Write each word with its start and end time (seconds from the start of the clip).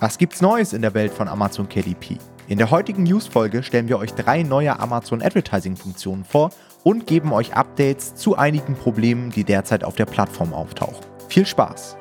Was 0.00 0.16
gibt's 0.16 0.40
Neues 0.40 0.74
in 0.74 0.82
der 0.82 0.94
Welt 0.94 1.12
von 1.12 1.26
Amazon 1.26 1.68
KDP? 1.68 2.18
In 2.46 2.58
der 2.58 2.70
heutigen 2.70 3.02
News-Folge 3.02 3.64
stellen 3.64 3.88
wir 3.88 3.98
euch 3.98 4.14
drei 4.14 4.44
neue 4.44 4.78
Amazon 4.78 5.20
Advertising-Funktionen 5.20 6.24
vor 6.24 6.50
und 6.84 7.08
geben 7.08 7.32
euch 7.32 7.54
Updates 7.54 8.14
zu 8.14 8.36
einigen 8.36 8.76
Problemen, 8.76 9.30
die 9.30 9.42
derzeit 9.42 9.82
auf 9.82 9.96
der 9.96 10.06
Plattform 10.06 10.54
auftauchen. 10.54 11.04
Viel 11.28 11.44
Spaß! 11.44 11.96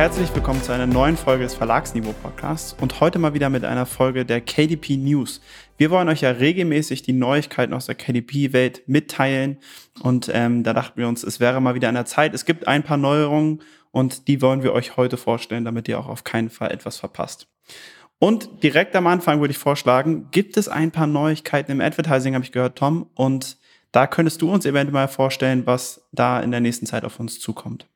Herzlich 0.00 0.34
willkommen 0.34 0.62
zu 0.62 0.72
einer 0.72 0.86
neuen 0.86 1.16
Folge 1.16 1.42
des 1.42 1.52
Verlagsniveau 1.52 2.14
Podcasts 2.22 2.74
und 2.80 3.00
heute 3.00 3.18
mal 3.18 3.34
wieder 3.34 3.50
mit 3.50 3.66
einer 3.66 3.84
Folge 3.84 4.24
der 4.24 4.40
KDP 4.40 4.96
News. 4.96 5.42
Wir 5.80 5.90
wollen 5.90 6.10
euch 6.10 6.20
ja 6.20 6.30
regelmäßig 6.32 7.00
die 7.00 7.14
Neuigkeiten 7.14 7.72
aus 7.72 7.86
der 7.86 7.94
KDP-Welt 7.94 8.82
mitteilen 8.86 9.56
und 10.02 10.30
ähm, 10.30 10.62
da 10.62 10.74
dachten 10.74 11.00
wir 11.00 11.08
uns, 11.08 11.22
es 11.22 11.40
wäre 11.40 11.58
mal 11.62 11.74
wieder 11.74 11.88
an 11.88 11.94
der 11.94 12.04
Zeit. 12.04 12.34
Es 12.34 12.44
gibt 12.44 12.68
ein 12.68 12.82
paar 12.82 12.98
Neuerungen 12.98 13.62
und 13.90 14.28
die 14.28 14.42
wollen 14.42 14.62
wir 14.62 14.74
euch 14.74 14.98
heute 14.98 15.16
vorstellen, 15.16 15.64
damit 15.64 15.88
ihr 15.88 15.98
auch 15.98 16.08
auf 16.08 16.22
keinen 16.22 16.50
Fall 16.50 16.70
etwas 16.70 16.98
verpasst. 16.98 17.48
Und 18.18 18.62
direkt 18.62 18.94
am 18.94 19.06
Anfang 19.06 19.40
würde 19.40 19.52
ich 19.52 19.56
vorschlagen, 19.56 20.28
gibt 20.32 20.58
es 20.58 20.68
ein 20.68 20.90
paar 20.90 21.06
Neuigkeiten 21.06 21.72
im 21.72 21.80
Advertising, 21.80 22.34
habe 22.34 22.44
ich 22.44 22.52
gehört, 22.52 22.76
Tom, 22.76 23.08
und 23.14 23.56
da 23.90 24.06
könntest 24.06 24.42
du 24.42 24.52
uns 24.52 24.66
eventuell 24.66 24.92
mal 24.92 25.08
vorstellen, 25.08 25.64
was 25.64 26.06
da 26.12 26.42
in 26.42 26.50
der 26.50 26.60
nächsten 26.60 26.84
Zeit 26.84 27.04
auf 27.04 27.18
uns 27.18 27.40
zukommt. 27.40 27.86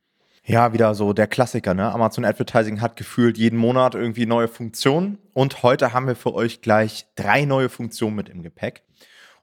Ja, 0.47 0.73
wieder 0.73 0.93
so 0.93 1.11
der 1.11 1.25
Klassiker, 1.25 1.73
ne? 1.73 1.91
Amazon 1.91 2.23
Advertising 2.23 2.79
hat 2.79 2.97
gefühlt 2.97 3.35
jeden 3.35 3.57
Monat 3.57 3.95
irgendwie 3.95 4.27
neue 4.27 4.47
Funktionen. 4.47 5.17
Und 5.33 5.63
heute 5.63 5.91
haben 5.91 6.05
wir 6.05 6.15
für 6.15 6.35
euch 6.35 6.61
gleich 6.61 7.07
drei 7.15 7.45
neue 7.45 7.67
Funktionen 7.67 8.15
mit 8.15 8.29
im 8.29 8.43
Gepäck. 8.43 8.83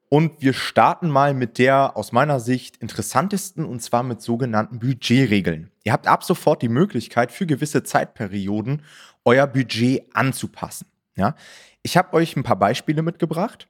Und 0.09 0.41
wir 0.43 0.53
starten 0.53 1.11
mal 1.11 1.35
mit 1.35 1.59
der 1.59 1.97
aus 1.97 2.13
meiner 2.13 2.39
Sicht 2.39 2.77
interessantesten 2.77 3.65
und 3.65 3.83
zwar 3.83 4.05
mit 4.05 4.23
sogenannten 4.23 4.79
Budgetregeln. 4.79 5.73
Ihr 5.83 5.93
habt 5.93 6.07
ab 6.07 6.23
sofort 6.23 6.63
die 6.63 6.69
Möglichkeit, 6.69 7.33
für 7.33 7.47
gewisse 7.47 7.83
Zeitperioden 7.83 8.83
euer 9.25 9.49
Budget 9.49 10.05
anzupassen. 10.15 10.87
Ja? 11.17 11.35
Ich 11.83 11.97
habe 11.97 12.13
euch 12.13 12.37
ein 12.37 12.45
paar 12.45 12.59
Beispiele 12.59 13.03
mitgebracht. 13.03 13.67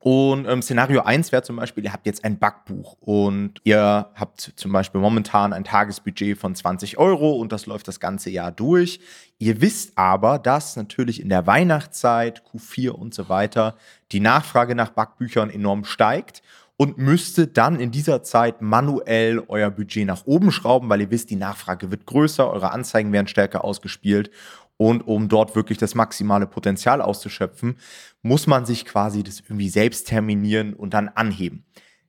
Und 0.00 0.46
ähm, 0.46 0.62
Szenario 0.62 1.02
1 1.02 1.32
wäre 1.32 1.42
zum 1.42 1.56
Beispiel, 1.56 1.84
ihr 1.84 1.92
habt 1.92 2.06
jetzt 2.06 2.24
ein 2.24 2.38
Backbuch 2.38 2.96
und 3.00 3.60
ihr 3.64 4.10
habt 4.14 4.52
zum 4.54 4.70
Beispiel 4.70 5.00
momentan 5.00 5.52
ein 5.52 5.64
Tagesbudget 5.64 6.38
von 6.38 6.54
20 6.54 6.98
Euro 6.98 7.32
und 7.32 7.50
das 7.50 7.66
läuft 7.66 7.88
das 7.88 7.98
ganze 7.98 8.30
Jahr 8.30 8.52
durch. 8.52 9.00
Ihr 9.38 9.60
wisst 9.60 9.98
aber, 9.98 10.38
dass 10.38 10.76
natürlich 10.76 11.20
in 11.20 11.28
der 11.28 11.48
Weihnachtszeit, 11.48 12.42
Q4 12.52 12.90
und 12.90 13.12
so 13.12 13.28
weiter, 13.28 13.74
die 14.12 14.20
Nachfrage 14.20 14.76
nach 14.76 14.90
Backbüchern 14.90 15.50
enorm 15.50 15.84
steigt 15.84 16.42
und 16.76 16.96
müsstet 16.96 17.56
dann 17.56 17.80
in 17.80 17.90
dieser 17.90 18.22
Zeit 18.22 18.62
manuell 18.62 19.42
euer 19.48 19.70
Budget 19.70 20.06
nach 20.06 20.26
oben 20.26 20.52
schrauben, 20.52 20.88
weil 20.88 21.00
ihr 21.00 21.10
wisst, 21.10 21.28
die 21.30 21.36
Nachfrage 21.36 21.90
wird 21.90 22.06
größer, 22.06 22.48
eure 22.48 22.70
Anzeigen 22.70 23.12
werden 23.12 23.26
stärker 23.26 23.64
ausgespielt 23.64 24.30
und 24.78 25.06
um 25.06 25.28
dort 25.28 25.54
wirklich 25.54 25.76
das 25.76 25.94
maximale 25.94 26.46
Potenzial 26.46 27.02
auszuschöpfen, 27.02 27.76
muss 28.22 28.46
man 28.46 28.64
sich 28.64 28.86
quasi 28.86 29.22
das 29.22 29.40
irgendwie 29.40 29.68
selbst 29.68 30.08
terminieren 30.08 30.72
und 30.72 30.94
dann 30.94 31.08
anheben. 31.08 31.66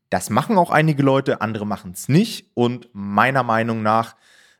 Das 0.10 0.30
machen 0.30 0.58
auch 0.58 0.72
einige 0.72 1.04
Leute, 1.04 1.42
andere 1.42 1.68
machen 1.68 1.92
es 1.92 2.08
nicht. 2.08 2.52
Und 2.54 2.90
meiner 2.94 3.44
Meinung 3.44 3.82
nach 3.84 4.16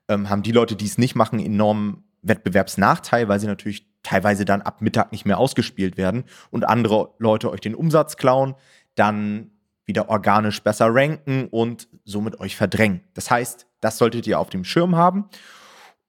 ähm, 0.08 0.30
haben 0.30 0.44
die 0.44 0.52
Leute, 0.52 0.76
die 0.76 0.86
es 0.86 0.98
nicht 0.98 1.16
machen, 1.16 1.40
enormen 1.40 2.04
Wettbewerbsnachteil, 2.22 3.30
weil 3.30 3.40
sie 3.40 3.48
natürlich 3.48 3.88
teilweise 4.04 4.44
dann 4.44 4.62
ab 4.62 4.82
Mittag 4.82 5.12
nicht 5.12 5.26
mehr 5.26 5.38
ausgespielt 5.38 5.98
werden 5.98 6.26
und 6.52 6.68
andere 6.68 7.14
Leute 7.20 7.50
euch 7.52 7.62
den 7.62 7.76
Umsatz 7.76 8.18
klauen, 8.18 8.56
dann 8.96 9.52
wieder 9.86 10.10
organisch 10.10 10.62
besser 10.62 10.94
ranken 10.94 11.48
und 11.50 11.88
somit 12.06 12.40
euch 12.40 12.56
verdrängen. 12.56 13.02
Das 13.14 13.32
heißt, 13.32 13.68
das 13.82 13.98
solltet 13.98 14.28
ihr 14.28 14.40
auf 14.40 14.50
dem 14.50 14.64
Schirm 14.64 14.96
haben. 14.96 15.30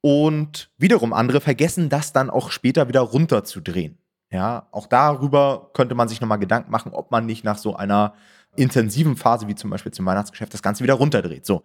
Und 0.01 0.71
wiederum 0.77 1.13
andere 1.13 1.41
vergessen 1.41 1.89
das 1.89 2.11
dann 2.11 2.29
auch 2.29 2.49
später 2.49 2.87
wieder 2.87 3.01
runterzudrehen. 3.01 3.99
Ja, 4.31 4.67
auch 4.71 4.87
darüber 4.87 5.69
könnte 5.73 5.93
man 5.93 6.07
sich 6.07 6.21
nochmal 6.21 6.39
Gedanken 6.39 6.71
machen, 6.71 6.93
ob 6.93 7.11
man 7.11 7.25
nicht 7.25 7.43
nach 7.43 7.57
so 7.57 7.75
einer 7.75 8.13
intensiven 8.55 9.15
Phase 9.15 9.47
wie 9.47 9.55
zum 9.55 9.69
Beispiel 9.69 9.91
zum 9.91 10.05
Weihnachtsgeschäft 10.05 10.53
das 10.53 10.63
Ganze 10.63 10.83
wieder 10.83 10.95
runterdreht. 10.95 11.45
So, 11.45 11.63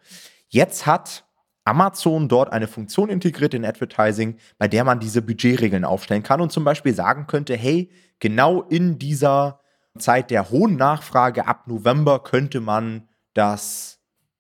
jetzt 0.49 0.87
hat 0.87 1.25
Amazon 1.65 2.29
dort 2.29 2.53
eine 2.53 2.69
Funktion 2.69 3.09
integriert 3.09 3.55
in 3.55 3.65
Advertising, 3.65 4.37
bei 4.59 4.69
der 4.69 4.85
man 4.85 5.01
diese 5.01 5.23
Budgetregeln 5.23 5.85
aufstellen 5.85 6.23
kann 6.23 6.41
und 6.41 6.53
zum 6.53 6.65
Beispiel 6.65 6.95
sagen 6.95 7.27
könnte, 7.27 7.57
hey, 7.57 7.91
genau 8.21 8.63
in 8.63 8.99
dieser 8.99 9.61
Zeit 9.99 10.31
der 10.31 10.51
hohen 10.51 10.77
Nachfrage 10.77 11.47
ab 11.47 11.67
November 11.67 12.23
könnte 12.23 12.61
man 12.61 13.09
das 13.35 13.96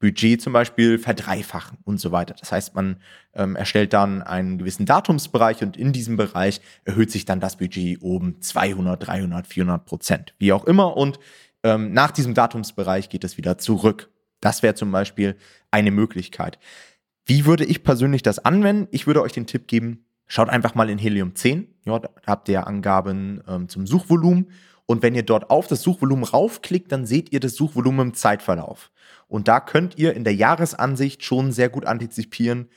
Budget 0.06 0.40
zum 0.40 0.52
Beispiel 0.52 0.98
verdreifachen 0.98 1.78
und 1.82 1.98
so 1.98 2.12
weiter. 2.12 2.36
Das 2.38 2.52
heißt, 2.52 2.76
man 2.76 2.98
ähm, 3.34 3.56
erstellt 3.56 3.92
dann 3.92 4.22
einen 4.22 4.56
gewissen 4.56 4.86
Datumsbereich 4.86 5.62
und 5.62 5.76
in 5.76 5.92
diesem 5.92 6.16
Bereich 6.16 6.60
erhöht 6.84 7.10
sich 7.10 7.24
dann 7.24 7.40
das 7.40 7.56
Budget 7.56 8.00
um 8.00 8.40
200, 8.40 9.04
300, 9.04 9.48
400 9.48 9.84
Prozent, 9.84 10.34
wie 10.38 10.52
auch 10.52 10.64
immer. 10.64 10.96
Und 10.96 11.18
ähm, 11.64 11.92
nach 11.92 12.12
diesem 12.12 12.34
Datumsbereich 12.34 13.08
geht 13.08 13.24
es 13.24 13.36
wieder 13.36 13.58
zurück. 13.58 14.10
Das 14.40 14.62
wäre 14.62 14.74
zum 14.74 14.92
Beispiel 14.92 15.34
eine 15.72 15.90
Möglichkeit. 15.90 16.60
Wie 17.24 17.44
würde 17.44 17.64
ich 17.64 17.82
persönlich 17.82 18.22
das 18.22 18.38
anwenden? 18.38 18.86
Ich 18.92 19.08
würde 19.08 19.22
euch 19.22 19.32
den 19.32 19.48
Tipp 19.48 19.66
geben, 19.66 20.04
schaut 20.28 20.50
einfach 20.50 20.76
mal 20.76 20.88
in 20.88 20.98
Helium 20.98 21.34
10. 21.34 21.66
Ja, 21.84 21.98
da 21.98 22.10
habt 22.24 22.48
ihr 22.48 22.64
Angaben 22.68 23.42
ähm, 23.48 23.68
zum 23.68 23.88
Suchvolumen. 23.88 24.52
Und 24.86 25.02
wenn 25.02 25.14
ihr 25.14 25.24
dort 25.24 25.50
auf 25.50 25.66
das 25.66 25.82
Suchvolumen 25.82 26.24
raufklickt, 26.24 26.90
dann 26.92 27.06
seht 27.06 27.32
ihr 27.32 27.40
das 27.40 27.56
Suchvolumen 27.56 28.08
im 28.08 28.14
Zeitverlauf. 28.14 28.90
Und 29.28 29.48
da 29.48 29.60
könnt 29.60 29.98
ihr 29.98 30.14
in 30.14 30.24
der 30.24 30.34
Jahresansicht 30.34 31.24
schon 31.24 31.50
sehr 31.52 31.68
gut 31.68 31.84
antizipieren, 31.84 32.68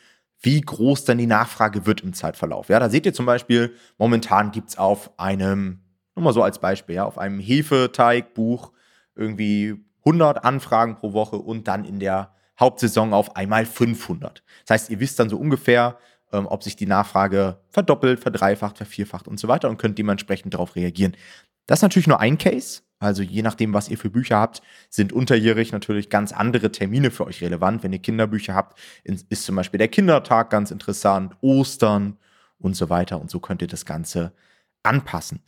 wie 0.42 0.62
groß 0.62 1.06
dann 1.06 1.18
die 1.18 1.28
Nachfrage 1.28 1.86
wird 1.86 2.02
im 2.02 2.14
Zeitverlauf. 2.14 2.70
Ja, 2.70 2.80
da 2.80 2.90
seht 2.90 3.06
ihr 3.06 3.14
zum 3.14 3.25
Beispiel, 3.25 3.75
momentan 3.97 4.52
gibt 4.52 4.70
es 4.70 4.78
auf 4.78 5.12
einem, 5.20 5.81
nur 6.16 6.24
mal 6.24 6.34
so 6.34 6.42
als 6.42 6.59
Beispiel, 6.59 6.96
ja, 6.96 7.06
auf 7.06 7.18
einem 7.18 7.40
Hefeteigbuch 7.40 8.72
irgendwie 9.16 9.76
100 10.06 10.44
Anfragen 10.44 10.96
pro 10.96 11.14
Woche 11.14 11.36
und 11.36 11.68
dann 11.68 11.86
in 11.86 12.00
der 12.00 12.34
Hauptsaison 12.59 13.14
auf 13.14 13.36
einmal 13.36 13.66
500. 13.66 14.44
Das 14.66 14.74
heißt, 14.74 14.90
ihr 14.90 15.00
wisst 15.00 15.20
dann 15.20 15.30
so 15.30 15.38
ungefähr, 15.38 15.97
ähm, 16.31 16.47
ob 16.47 16.64
sich 16.64 16.76
die 16.76 16.86
Nachfrage 16.86 17.58
verdoppelt, 17.70 18.20
verdreifacht, 18.20 18.78
vervierfacht 18.78 19.28
und 19.28 19.40
so 19.40 19.47
weiter 19.47 19.70
und 19.70 19.78
könnt 19.78 19.97
dementsprechend 19.97 20.53
darauf 20.53 20.76
reagieren. 20.76 21.16
Das 21.69 21.78
ist 21.80 21.84
natürlich 21.84 22.07
nur 22.07 22.19
ein 22.19 22.40
Case. 22.40 22.81
Also 22.97 23.22
je 23.22 23.44
nachdem, 23.44 23.75
was 23.75 23.90
ihr 23.90 23.97
für 24.00 24.09
Bücher 24.09 24.38
habt, 24.38 24.63
sind 24.90 25.13
unterjährig 25.13 25.72
natürlich 25.72 26.09
ganz 26.09 26.31
andere 26.31 26.72
Termine 26.72 27.12
für 27.12 27.28
euch 27.28 27.44
relevant. 27.44 27.84
Wenn 27.84 27.94
ihr 27.94 28.00
Kinderbücher 28.00 28.56
habt, 28.56 28.80
ist 29.03 29.44
zum 29.44 29.56
Beispiel 29.56 29.78
der 29.78 29.88
Kindertag 29.88 30.50
ganz 30.50 30.72
interessant, 30.72 31.35
Ostern 31.41 32.18
und 32.58 32.75
so 32.75 32.90
weiter. 32.90 33.22
Und 33.22 33.29
so 33.29 33.40
könnt 33.40 33.62
ihr 33.62 33.68
das 33.68 33.85
Ganze 33.85 34.34
anpassen. 34.81 35.44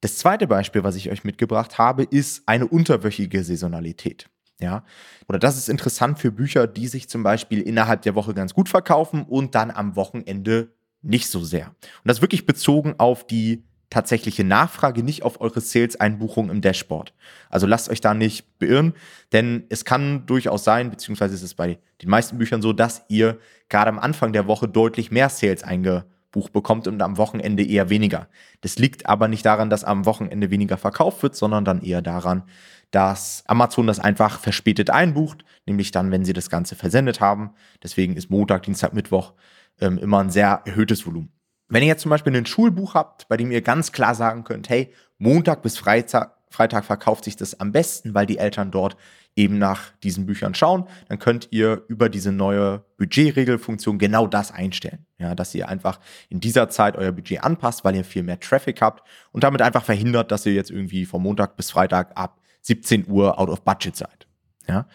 Das 0.00 0.16
zweite 0.16 0.46
Beispiel, 0.46 0.84
was 0.84 0.96
ich 0.96 1.10
euch 1.10 1.22
mitgebracht 1.22 1.76
habe, 1.76 2.04
ist 2.04 2.44
eine 2.46 2.66
unterwöchige 2.66 3.44
Saisonalität. 3.44 4.30
Ja, 4.58 4.84
oder 5.28 5.38
das 5.38 5.58
ist 5.58 5.68
interessant 5.68 6.18
für 6.18 6.32
Bücher, 6.32 6.66
die 6.66 6.88
sich 6.88 7.10
zum 7.10 7.22
Beispiel 7.22 7.60
innerhalb 7.60 8.00
der 8.02 8.14
Woche 8.14 8.32
ganz 8.32 8.54
gut 8.54 8.70
verkaufen 8.70 9.24
und 9.24 9.54
dann 9.54 9.70
am 9.70 9.96
Wochenende 9.96 10.72
nicht 11.02 11.28
so 11.28 11.44
sehr. 11.44 11.66
Und 11.66 12.08
das 12.08 12.22
wirklich 12.22 12.46
bezogen 12.46 12.94
auf 12.96 13.26
die 13.26 13.64
tatsächliche 13.92 14.42
Nachfrage, 14.42 15.02
nicht 15.02 15.22
auf 15.22 15.40
eure 15.40 15.60
Sales-Einbuchung 15.60 16.48
im 16.48 16.62
Dashboard. 16.62 17.12
Also 17.50 17.66
lasst 17.66 17.90
euch 17.90 18.00
da 18.00 18.14
nicht 18.14 18.58
beirren, 18.58 18.94
denn 19.32 19.64
es 19.68 19.84
kann 19.84 20.24
durchaus 20.24 20.64
sein, 20.64 20.90
beziehungsweise 20.90 21.34
ist 21.34 21.42
es 21.42 21.54
bei 21.54 21.78
den 22.00 22.08
meisten 22.08 22.38
Büchern 22.38 22.62
so, 22.62 22.72
dass 22.72 23.04
ihr 23.08 23.38
gerade 23.68 23.90
am 23.90 23.98
Anfang 23.98 24.32
der 24.32 24.46
Woche 24.46 24.66
deutlich 24.66 25.10
mehr 25.10 25.28
Sales 25.28 25.62
eingebucht 25.62 26.54
bekommt 26.54 26.88
und 26.88 27.02
am 27.02 27.18
Wochenende 27.18 27.64
eher 27.64 27.90
weniger. 27.90 28.28
Das 28.62 28.78
liegt 28.78 29.06
aber 29.06 29.28
nicht 29.28 29.44
daran, 29.44 29.68
dass 29.68 29.84
am 29.84 30.06
Wochenende 30.06 30.50
weniger 30.50 30.78
verkauft 30.78 31.22
wird, 31.22 31.36
sondern 31.36 31.66
dann 31.66 31.82
eher 31.82 32.00
daran, 32.00 32.44
dass 32.92 33.44
Amazon 33.46 33.86
das 33.86 34.00
einfach 34.00 34.40
verspätet 34.40 34.88
einbucht, 34.88 35.44
nämlich 35.66 35.90
dann, 35.90 36.10
wenn 36.10 36.24
sie 36.24 36.32
das 36.32 36.48
Ganze 36.48 36.76
versendet 36.76 37.20
haben. 37.20 37.50
Deswegen 37.82 38.16
ist 38.16 38.30
Montag, 38.30 38.62
Dienstag, 38.62 38.94
Mittwoch 38.94 39.34
ähm, 39.80 39.98
immer 39.98 40.20
ein 40.20 40.30
sehr 40.30 40.62
erhöhtes 40.64 41.06
Volumen. 41.06 41.30
Wenn 41.72 41.82
ihr 41.82 41.88
jetzt 41.88 42.02
zum 42.02 42.10
Beispiel 42.10 42.36
ein 42.36 42.44
Schulbuch 42.44 42.92
habt, 42.92 43.26
bei 43.28 43.38
dem 43.38 43.50
ihr 43.50 43.62
ganz 43.62 43.92
klar 43.92 44.14
sagen 44.14 44.44
könnt, 44.44 44.68
hey, 44.68 44.92
Montag 45.16 45.62
bis 45.62 45.78
Freitag, 45.78 46.36
Freitag 46.50 46.84
verkauft 46.84 47.24
sich 47.24 47.34
das 47.34 47.60
am 47.60 47.72
besten, 47.72 48.12
weil 48.12 48.26
die 48.26 48.36
Eltern 48.36 48.70
dort 48.70 48.98
eben 49.36 49.56
nach 49.56 49.90
diesen 50.02 50.26
Büchern 50.26 50.54
schauen, 50.54 50.86
dann 51.08 51.18
könnt 51.18 51.48
ihr 51.50 51.82
über 51.88 52.10
diese 52.10 52.30
neue 52.30 52.84
Budgetregelfunktion 52.98 53.96
genau 53.96 54.26
das 54.26 54.52
einstellen. 54.52 55.06
Ja, 55.16 55.34
dass 55.34 55.54
ihr 55.54 55.66
einfach 55.66 55.98
in 56.28 56.40
dieser 56.40 56.68
Zeit 56.68 56.94
euer 56.98 57.10
Budget 57.10 57.42
anpasst, 57.42 57.84
weil 57.84 57.96
ihr 57.96 58.04
viel 58.04 58.22
mehr 58.22 58.38
Traffic 58.38 58.82
habt 58.82 59.02
und 59.30 59.42
damit 59.42 59.62
einfach 59.62 59.84
verhindert, 59.84 60.30
dass 60.30 60.44
ihr 60.44 60.52
jetzt 60.52 60.70
irgendwie 60.70 61.06
vom 61.06 61.22
Montag 61.22 61.56
bis 61.56 61.70
Freitag 61.70 62.10
ab 62.18 62.38
17 62.60 63.08
Uhr 63.08 63.38
out 63.40 63.48
of 63.48 63.62
budget 63.62 63.96
seid. 63.96 64.26
Ja. 64.68 64.86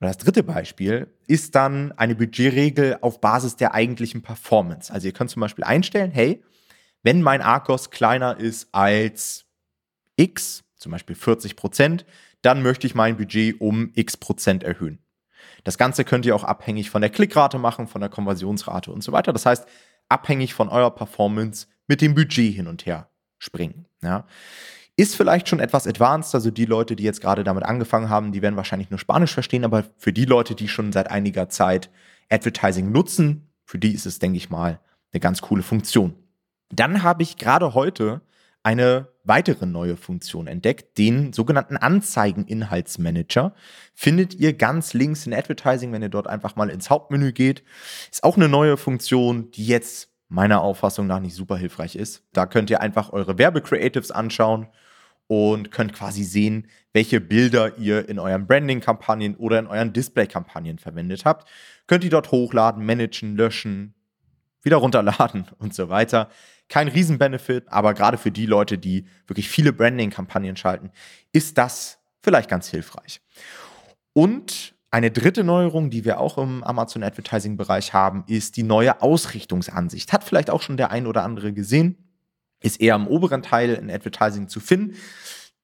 Und 0.00 0.06
das 0.06 0.18
dritte 0.18 0.42
Beispiel 0.42 1.12
ist 1.26 1.54
dann 1.54 1.92
eine 1.92 2.14
Budgetregel 2.14 2.98
auf 3.00 3.20
Basis 3.20 3.56
der 3.56 3.74
eigentlichen 3.74 4.22
Performance. 4.22 4.92
Also 4.92 5.08
ihr 5.08 5.12
könnt 5.12 5.30
zum 5.30 5.40
Beispiel 5.40 5.64
einstellen, 5.64 6.12
hey, 6.12 6.42
wenn 7.02 7.22
mein 7.22 7.42
Arcos 7.42 7.90
kleiner 7.90 8.38
ist 8.38 8.68
als 8.72 9.44
X, 10.16 10.64
zum 10.76 10.92
Beispiel 10.92 11.16
40 11.16 11.56
Prozent, 11.56 12.06
dann 12.42 12.62
möchte 12.62 12.86
ich 12.86 12.94
mein 12.94 13.16
Budget 13.16 13.60
um 13.60 13.90
X 13.94 14.16
Prozent 14.16 14.62
erhöhen. 14.62 15.00
Das 15.64 15.78
Ganze 15.78 16.04
könnt 16.04 16.26
ihr 16.26 16.36
auch 16.36 16.44
abhängig 16.44 16.90
von 16.90 17.00
der 17.00 17.10
Klickrate 17.10 17.58
machen, 17.58 17.88
von 17.88 18.00
der 18.00 18.10
Konversionsrate 18.10 18.92
und 18.92 19.02
so 19.02 19.10
weiter. 19.12 19.32
Das 19.32 19.46
heißt, 19.46 19.66
abhängig 20.08 20.54
von 20.54 20.68
eurer 20.68 20.92
Performance 20.92 21.66
mit 21.88 22.00
dem 22.00 22.14
Budget 22.14 22.54
hin 22.54 22.68
und 22.68 22.86
her 22.86 23.10
springen. 23.38 23.86
Ja. 24.02 24.26
Ist 24.98 25.14
vielleicht 25.14 25.48
schon 25.48 25.60
etwas 25.60 25.86
advanced, 25.86 26.34
also 26.34 26.50
die 26.50 26.64
Leute, 26.64 26.96
die 26.96 27.04
jetzt 27.04 27.20
gerade 27.20 27.44
damit 27.44 27.62
angefangen 27.62 28.08
haben, 28.08 28.32
die 28.32 28.42
werden 28.42 28.56
wahrscheinlich 28.56 28.90
nur 28.90 28.98
Spanisch 28.98 29.32
verstehen, 29.32 29.64
aber 29.64 29.84
für 29.96 30.12
die 30.12 30.24
Leute, 30.24 30.56
die 30.56 30.66
schon 30.66 30.90
seit 30.90 31.08
einiger 31.08 31.48
Zeit 31.48 31.88
Advertising 32.28 32.90
nutzen, 32.90 33.48
für 33.64 33.78
die 33.78 33.92
ist 33.92 34.06
es, 34.06 34.18
denke 34.18 34.38
ich 34.38 34.50
mal, 34.50 34.80
eine 35.12 35.20
ganz 35.20 35.40
coole 35.40 35.62
Funktion. 35.62 36.16
Dann 36.70 37.04
habe 37.04 37.22
ich 37.22 37.36
gerade 37.36 37.74
heute 37.74 38.22
eine 38.64 39.06
weitere 39.22 39.66
neue 39.66 39.96
Funktion 39.96 40.48
entdeckt, 40.48 40.98
den 40.98 41.32
sogenannten 41.32 41.76
Anzeigeninhaltsmanager. 41.76 43.54
Findet 43.94 44.34
ihr 44.34 44.52
ganz 44.52 44.94
links 44.94 45.24
in 45.26 45.32
Advertising, 45.32 45.92
wenn 45.92 46.02
ihr 46.02 46.08
dort 46.08 46.26
einfach 46.26 46.56
mal 46.56 46.70
ins 46.70 46.90
Hauptmenü 46.90 47.30
geht. 47.30 47.62
Ist 48.10 48.24
auch 48.24 48.34
eine 48.34 48.48
neue 48.48 48.76
Funktion, 48.76 49.52
die 49.52 49.64
jetzt 49.64 50.10
meiner 50.28 50.60
Auffassung 50.60 51.06
nach 51.06 51.20
nicht 51.20 51.36
super 51.36 51.56
hilfreich 51.56 51.94
ist. 51.94 52.24
Da 52.32 52.46
könnt 52.46 52.68
ihr 52.68 52.80
einfach 52.80 53.12
eure 53.12 53.38
Werbecreatives 53.38 54.10
anschauen 54.10 54.66
und 55.28 55.70
könnt 55.70 55.92
quasi 55.92 56.24
sehen, 56.24 56.66
welche 56.92 57.20
Bilder 57.20 57.78
ihr 57.78 58.08
in 58.08 58.18
euren 58.18 58.46
Branding-Kampagnen 58.46 59.36
oder 59.36 59.58
in 59.58 59.66
euren 59.66 59.92
Display-Kampagnen 59.92 60.78
verwendet 60.78 61.24
habt. 61.24 61.48
Könnt 61.86 62.02
ihr 62.02 62.10
dort 62.10 62.32
hochladen, 62.32 62.84
managen, 62.84 63.36
löschen, 63.36 63.94
wieder 64.62 64.78
runterladen 64.78 65.46
und 65.58 65.74
so 65.74 65.88
weiter. 65.88 66.30
Kein 66.68 66.88
Riesenbenefit, 66.88 67.64
aber 67.68 67.94
gerade 67.94 68.18
für 68.18 68.30
die 68.30 68.46
Leute, 68.46 68.78
die 68.78 69.06
wirklich 69.26 69.48
viele 69.48 69.72
Branding-Kampagnen 69.72 70.56
schalten, 70.56 70.90
ist 71.32 71.56
das 71.56 71.98
vielleicht 72.20 72.50
ganz 72.50 72.68
hilfreich. 72.68 73.20
Und 74.14 74.74
eine 74.90 75.10
dritte 75.10 75.44
Neuerung, 75.44 75.90
die 75.90 76.06
wir 76.06 76.18
auch 76.18 76.38
im 76.38 76.64
Amazon 76.64 77.02
Advertising 77.02 77.58
Bereich 77.58 77.92
haben, 77.92 78.24
ist 78.26 78.56
die 78.56 78.62
neue 78.62 79.02
Ausrichtungsansicht. 79.02 80.12
Hat 80.12 80.24
vielleicht 80.24 80.48
auch 80.48 80.62
schon 80.62 80.78
der 80.78 80.90
ein 80.90 81.06
oder 81.06 81.24
andere 81.24 81.52
gesehen. 81.52 82.07
Ist 82.60 82.80
eher 82.80 82.96
im 82.96 83.06
oberen 83.06 83.42
Teil 83.42 83.74
in 83.74 83.90
Advertising 83.90 84.48
zu 84.48 84.60
finden. 84.60 84.96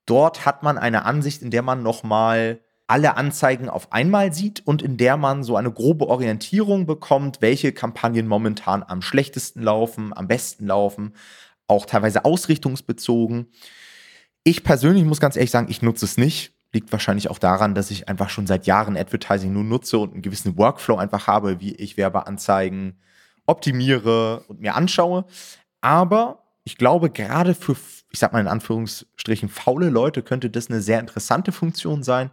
Dort 0.06 0.44
hat 0.44 0.62
man 0.62 0.79
eine 0.79 1.05
Ansicht, 1.05 1.43
in 1.43 1.50
der 1.50 1.62
man 1.62 1.82
nochmal 1.82 2.61
alle 2.87 3.17
Anzeigen 3.17 3.69
auf 3.69 3.93
einmal 3.93 4.32
sieht 4.32 4.67
und 4.67 4.82
in 4.82 4.96
der 4.96 5.17
man 5.17 5.43
so 5.43 5.56
eine 5.56 5.73
grobe 5.73 6.06
Orientierung 6.08 6.87
bekommt, 6.87 7.41
welche 7.41 7.73
Kampagnen 7.73 8.29
momentan 8.29 8.82
am 8.87 9.00
schlechtesten 9.00 9.62
laufen, 9.62 10.12
am 10.14 10.29
besten 10.29 10.67
laufen, 10.67 11.14
auch 11.67 11.87
teilweise 11.87 12.25
ausrichtungsbezogen. 12.26 13.47
Ich 14.43 14.62
persönlich 14.62 15.05
muss 15.05 15.20
ganz 15.20 15.37
ehrlich 15.37 15.50
sagen, 15.50 15.69
ich 15.70 15.81
nutze 15.81 16.05
es 16.05 16.19
nicht. 16.19 16.52
Liegt 16.73 16.93
wahrscheinlich 16.93 17.31
auch 17.31 17.38
daran, 17.38 17.75
dass 17.75 17.90
ich 17.90 18.08
einfach 18.08 18.29
schon 18.29 18.47
seit 18.47 18.67
Jahren 18.67 18.97
Advertising 18.97 19.52
nur 19.52 19.64
nutze 19.64 19.97
und 19.99 20.12
einen 20.12 20.23
gewissen 20.23 20.58
Workflow 20.58 20.97
einfach 20.97 21.26
habe, 21.26 21.61
wie 21.61 21.75
ich 21.75 21.97
Werbeanzeigen 21.97 23.00
optimiere 23.47 24.44
und 24.49 24.61
mir 24.61 24.75
anschaue. 24.75 25.25
Aber 25.81 26.44
ich 26.64 26.76
glaube, 26.76 27.11
gerade 27.11 27.55
für, 27.55 27.76
ich 28.11 28.19
sag 28.19 28.32
mal 28.32 28.40
in 28.40 28.49
Anführungsstrichen, 28.49 29.49
faule 29.49 29.90
Leute 29.90 30.22
könnte 30.22 30.50
das 30.50 30.70
eine 30.70 30.81
sehr 30.81 31.00
interessante 31.00 31.52
Funktion 31.52 32.02
sein, 32.02 32.31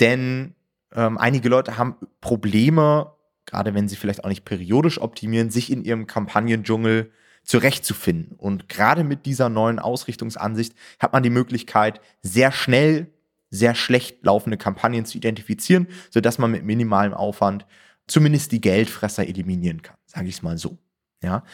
denn 0.00 0.54
ähm, 0.92 1.18
einige 1.18 1.48
Leute 1.48 1.78
haben 1.78 1.96
Probleme, 2.20 3.12
gerade 3.46 3.74
wenn 3.74 3.88
sie 3.88 3.96
vielleicht 3.96 4.24
auch 4.24 4.28
nicht 4.28 4.44
periodisch 4.44 5.00
optimieren, 5.00 5.50
sich 5.50 5.70
in 5.70 5.84
ihrem 5.84 6.06
Kampagnendschungel 6.06 7.12
zurechtzufinden. 7.44 8.36
Und 8.36 8.68
gerade 8.68 9.04
mit 9.04 9.24
dieser 9.24 9.48
neuen 9.48 9.78
Ausrichtungsansicht 9.78 10.74
hat 10.98 11.12
man 11.12 11.22
die 11.22 11.30
Möglichkeit, 11.30 12.00
sehr 12.22 12.52
schnell 12.52 13.12
sehr 13.50 13.74
schlecht 13.74 14.24
laufende 14.24 14.56
Kampagnen 14.56 15.04
zu 15.04 15.16
identifizieren, 15.16 15.88
sodass 16.10 16.38
man 16.38 16.52
mit 16.52 16.64
minimalem 16.64 17.12
Aufwand 17.12 17.66
zumindest 18.06 18.52
die 18.52 18.60
Geldfresser 18.60 19.26
eliminieren 19.26 19.82
kann, 19.82 19.96
sage 20.06 20.28
ich 20.28 20.36
es 20.36 20.42
mal 20.42 20.56
so. 20.56 20.78
Ja. 21.22 21.44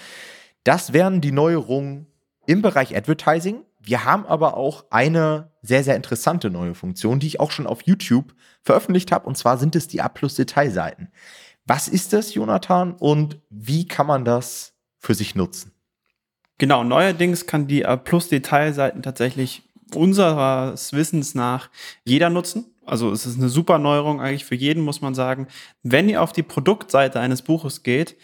Das 0.66 0.92
wären 0.92 1.20
die 1.20 1.30
Neuerungen 1.30 2.08
im 2.44 2.60
Bereich 2.60 2.96
Advertising. 2.96 3.62
Wir 3.78 4.04
haben 4.04 4.26
aber 4.26 4.56
auch 4.56 4.86
eine 4.90 5.52
sehr, 5.62 5.84
sehr 5.84 5.94
interessante 5.94 6.50
neue 6.50 6.74
Funktion, 6.74 7.20
die 7.20 7.28
ich 7.28 7.38
auch 7.38 7.52
schon 7.52 7.68
auf 7.68 7.82
YouTube 7.82 8.34
veröffentlicht 8.62 9.12
habe. 9.12 9.28
Und 9.28 9.38
zwar 9.38 9.58
sind 9.58 9.76
es 9.76 9.86
die 9.86 10.00
A-Plus-Detailseiten. 10.00 11.12
Was 11.66 11.86
ist 11.86 12.12
das, 12.12 12.34
Jonathan, 12.34 12.94
und 12.94 13.40
wie 13.48 13.86
kann 13.86 14.08
man 14.08 14.24
das 14.24 14.74
für 14.98 15.14
sich 15.14 15.36
nutzen? 15.36 15.70
Genau, 16.58 16.82
neuerdings 16.82 17.46
kann 17.46 17.68
die 17.68 17.86
A-Plus-Detailseiten 17.86 19.02
tatsächlich 19.02 19.62
unseres 19.94 20.92
Wissens 20.92 21.36
nach 21.36 21.70
jeder 22.04 22.28
nutzen. 22.28 22.74
Also 22.84 23.12
es 23.12 23.24
ist 23.24 23.38
eine 23.38 23.50
super 23.50 23.78
Neuerung 23.78 24.20
eigentlich 24.20 24.44
für 24.44 24.56
jeden, 24.56 24.82
muss 24.82 25.00
man 25.00 25.14
sagen. 25.14 25.46
Wenn 25.84 26.08
ihr 26.08 26.22
auf 26.22 26.32
die 26.32 26.42
Produktseite 26.42 27.20
eines 27.20 27.42
Buches 27.42 27.84
geht, 27.84 28.16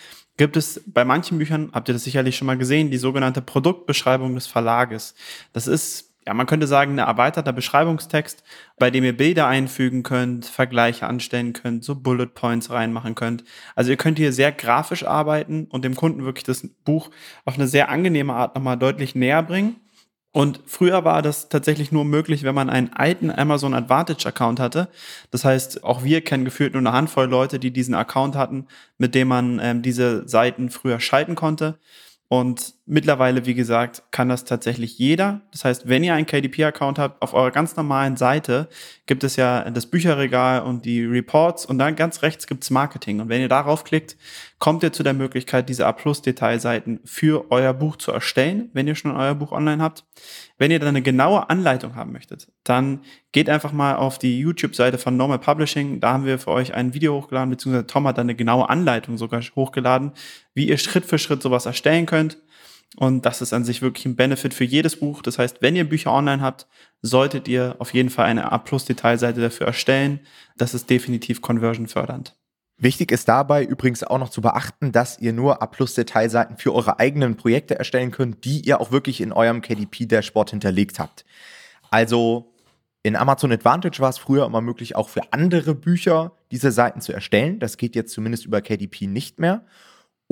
gibt 0.42 0.56
es 0.56 0.82
bei 0.86 1.04
manchen 1.04 1.38
Büchern, 1.38 1.70
habt 1.72 1.88
ihr 1.88 1.92
das 1.92 2.02
sicherlich 2.02 2.36
schon 2.36 2.46
mal 2.46 2.58
gesehen, 2.58 2.90
die 2.90 2.98
sogenannte 2.98 3.40
Produktbeschreibung 3.40 4.34
des 4.34 4.48
Verlages. 4.48 5.14
Das 5.52 5.68
ist 5.68 6.10
ja, 6.26 6.34
man 6.34 6.46
könnte 6.46 6.66
sagen, 6.66 6.94
ein 6.94 6.98
erweiterter 6.98 7.52
Beschreibungstext, 7.52 8.42
bei 8.76 8.90
dem 8.90 9.04
ihr 9.04 9.16
Bilder 9.16 9.46
einfügen 9.46 10.02
könnt, 10.02 10.46
Vergleiche 10.46 11.06
anstellen 11.06 11.52
könnt, 11.52 11.84
so 11.84 11.94
Bullet 11.94 12.26
Points 12.26 12.70
reinmachen 12.70 13.14
könnt. 13.14 13.44
Also 13.76 13.92
ihr 13.92 13.96
könnt 13.96 14.18
hier 14.18 14.32
sehr 14.32 14.50
grafisch 14.50 15.04
arbeiten 15.04 15.66
und 15.70 15.84
dem 15.84 15.94
Kunden 15.94 16.24
wirklich 16.24 16.44
das 16.44 16.66
Buch 16.84 17.10
auf 17.44 17.54
eine 17.54 17.68
sehr 17.68 17.88
angenehme 17.88 18.34
Art 18.34 18.56
nochmal 18.56 18.76
deutlich 18.76 19.14
näher 19.14 19.44
bringen. 19.44 19.76
Und 20.32 20.60
früher 20.64 21.04
war 21.04 21.20
das 21.20 21.50
tatsächlich 21.50 21.92
nur 21.92 22.06
möglich, 22.06 22.42
wenn 22.42 22.54
man 22.54 22.70
einen 22.70 22.90
alten 22.94 23.30
Amazon 23.30 23.74
Advantage 23.74 24.26
Account 24.26 24.60
hatte. 24.60 24.88
Das 25.30 25.44
heißt, 25.44 25.84
auch 25.84 26.04
wir 26.04 26.22
kennen 26.22 26.46
gefühlt 26.46 26.72
nur 26.72 26.80
eine 26.80 26.92
Handvoll 26.92 27.26
Leute, 27.26 27.58
die 27.58 27.70
diesen 27.70 27.94
Account 27.94 28.34
hatten, 28.34 28.66
mit 28.96 29.14
dem 29.14 29.28
man 29.28 29.60
ähm, 29.62 29.82
diese 29.82 30.26
Seiten 30.26 30.70
früher 30.70 31.00
schalten 31.00 31.34
konnte. 31.34 31.78
Und 32.28 32.74
mittlerweile, 32.84 33.46
wie 33.46 33.54
gesagt, 33.54 34.02
kann 34.10 34.28
das 34.28 34.44
tatsächlich 34.44 34.98
jeder. 34.98 35.40
Das 35.52 35.64
heißt, 35.64 35.88
wenn 35.88 36.02
ihr 36.02 36.14
einen 36.14 36.26
KDP-Account 36.26 36.98
habt, 36.98 37.22
auf 37.22 37.32
eurer 37.32 37.52
ganz 37.52 37.76
normalen 37.76 38.16
Seite 38.16 38.68
gibt 39.06 39.22
es 39.22 39.36
ja 39.36 39.70
das 39.70 39.86
Bücherregal 39.86 40.62
und 40.62 40.84
die 40.84 41.04
Reports 41.04 41.64
und 41.64 41.78
dann 41.78 41.94
ganz 41.94 42.22
rechts 42.22 42.46
gibt's 42.46 42.70
Marketing. 42.70 43.20
Und 43.20 43.28
wenn 43.28 43.40
ihr 43.40 43.48
darauf 43.48 43.84
klickt, 43.84 44.16
kommt 44.58 44.82
ihr 44.82 44.92
zu 44.92 45.02
der 45.02 45.14
Möglichkeit, 45.14 45.68
diese 45.68 45.86
A-Plus-Detailseiten 45.86 47.00
für 47.04 47.50
euer 47.50 47.72
Buch 47.72 47.96
zu 47.96 48.10
erstellen, 48.10 48.70
wenn 48.72 48.88
ihr 48.88 48.96
schon 48.96 49.16
euer 49.16 49.34
Buch 49.34 49.52
online 49.52 49.82
habt. 49.82 50.04
Wenn 50.58 50.70
ihr 50.70 50.78
dann 50.78 50.88
eine 50.88 51.02
genaue 51.02 51.50
Anleitung 51.50 51.94
haben 51.94 52.12
möchtet, 52.12 52.48
dann 52.64 53.00
geht 53.30 53.48
einfach 53.48 53.72
mal 53.72 53.96
auf 53.96 54.18
die 54.18 54.38
YouTube-Seite 54.38 54.98
von 54.98 55.16
Normal 55.16 55.38
Publishing. 55.38 56.00
Da 56.00 56.12
haben 56.12 56.24
wir 56.24 56.38
für 56.38 56.50
euch 56.50 56.74
ein 56.74 56.94
Video 56.94 57.14
hochgeladen, 57.14 57.50
beziehungsweise 57.50 57.86
Tom 57.86 58.06
hat 58.06 58.18
dann 58.18 58.26
eine 58.26 58.34
genaue 58.34 58.68
Anleitung 58.68 59.18
sogar 59.18 59.40
hochgeladen, 59.40 60.12
wie 60.54 60.68
ihr 60.68 60.78
Schritt 60.78 61.04
für 61.04 61.18
Schritt 61.18 61.42
sowas 61.42 61.66
erstellen 61.66 62.06
könnt. 62.06 62.38
Und 62.96 63.24
das 63.24 63.40
ist 63.40 63.52
an 63.52 63.64
sich 63.64 63.80
wirklich 63.80 64.04
ein 64.04 64.16
Benefit 64.16 64.52
für 64.52 64.64
jedes 64.64 64.96
Buch. 65.00 65.22
Das 65.22 65.38
heißt, 65.38 65.62
wenn 65.62 65.76
ihr 65.76 65.88
Bücher 65.88 66.12
online 66.12 66.42
habt, 66.42 66.66
solltet 67.00 67.48
ihr 67.48 67.76
auf 67.78 67.94
jeden 67.94 68.10
Fall 68.10 68.26
eine 68.26 68.52
A-Plus-Detailseite 68.52 69.40
dafür 69.40 69.66
erstellen. 69.66 70.20
Das 70.56 70.74
ist 70.74 70.90
definitiv 70.90 71.40
conversion 71.40 71.88
fördernd. 71.88 72.36
Wichtig 72.76 73.12
ist 73.12 73.28
dabei 73.28 73.64
übrigens 73.64 74.02
auch 74.02 74.18
noch 74.18 74.30
zu 74.30 74.42
beachten, 74.42 74.92
dass 74.92 75.18
ihr 75.20 75.32
nur 75.32 75.62
A-Plus-Detailseiten 75.62 76.56
für 76.56 76.74
eure 76.74 76.98
eigenen 76.98 77.36
Projekte 77.36 77.78
erstellen 77.78 78.10
könnt, 78.10 78.44
die 78.44 78.60
ihr 78.60 78.80
auch 78.80 78.90
wirklich 78.90 79.20
in 79.20 79.32
eurem 79.32 79.62
KDP-Dashboard 79.62 80.50
hinterlegt 80.50 80.98
habt. 80.98 81.24
Also 81.90 82.52
in 83.02 83.16
Amazon 83.16 83.52
Advantage 83.52 84.00
war 84.00 84.10
es 84.10 84.18
früher 84.18 84.46
immer 84.46 84.60
möglich, 84.60 84.96
auch 84.96 85.08
für 85.08 85.32
andere 85.32 85.74
Bücher 85.74 86.32
diese 86.50 86.72
Seiten 86.72 87.00
zu 87.00 87.12
erstellen. 87.12 87.58
Das 87.58 87.76
geht 87.76 87.94
jetzt 87.94 88.12
zumindest 88.12 88.46
über 88.46 88.60
KDP 88.60 89.06
nicht 89.06 89.38
mehr. 89.38 89.64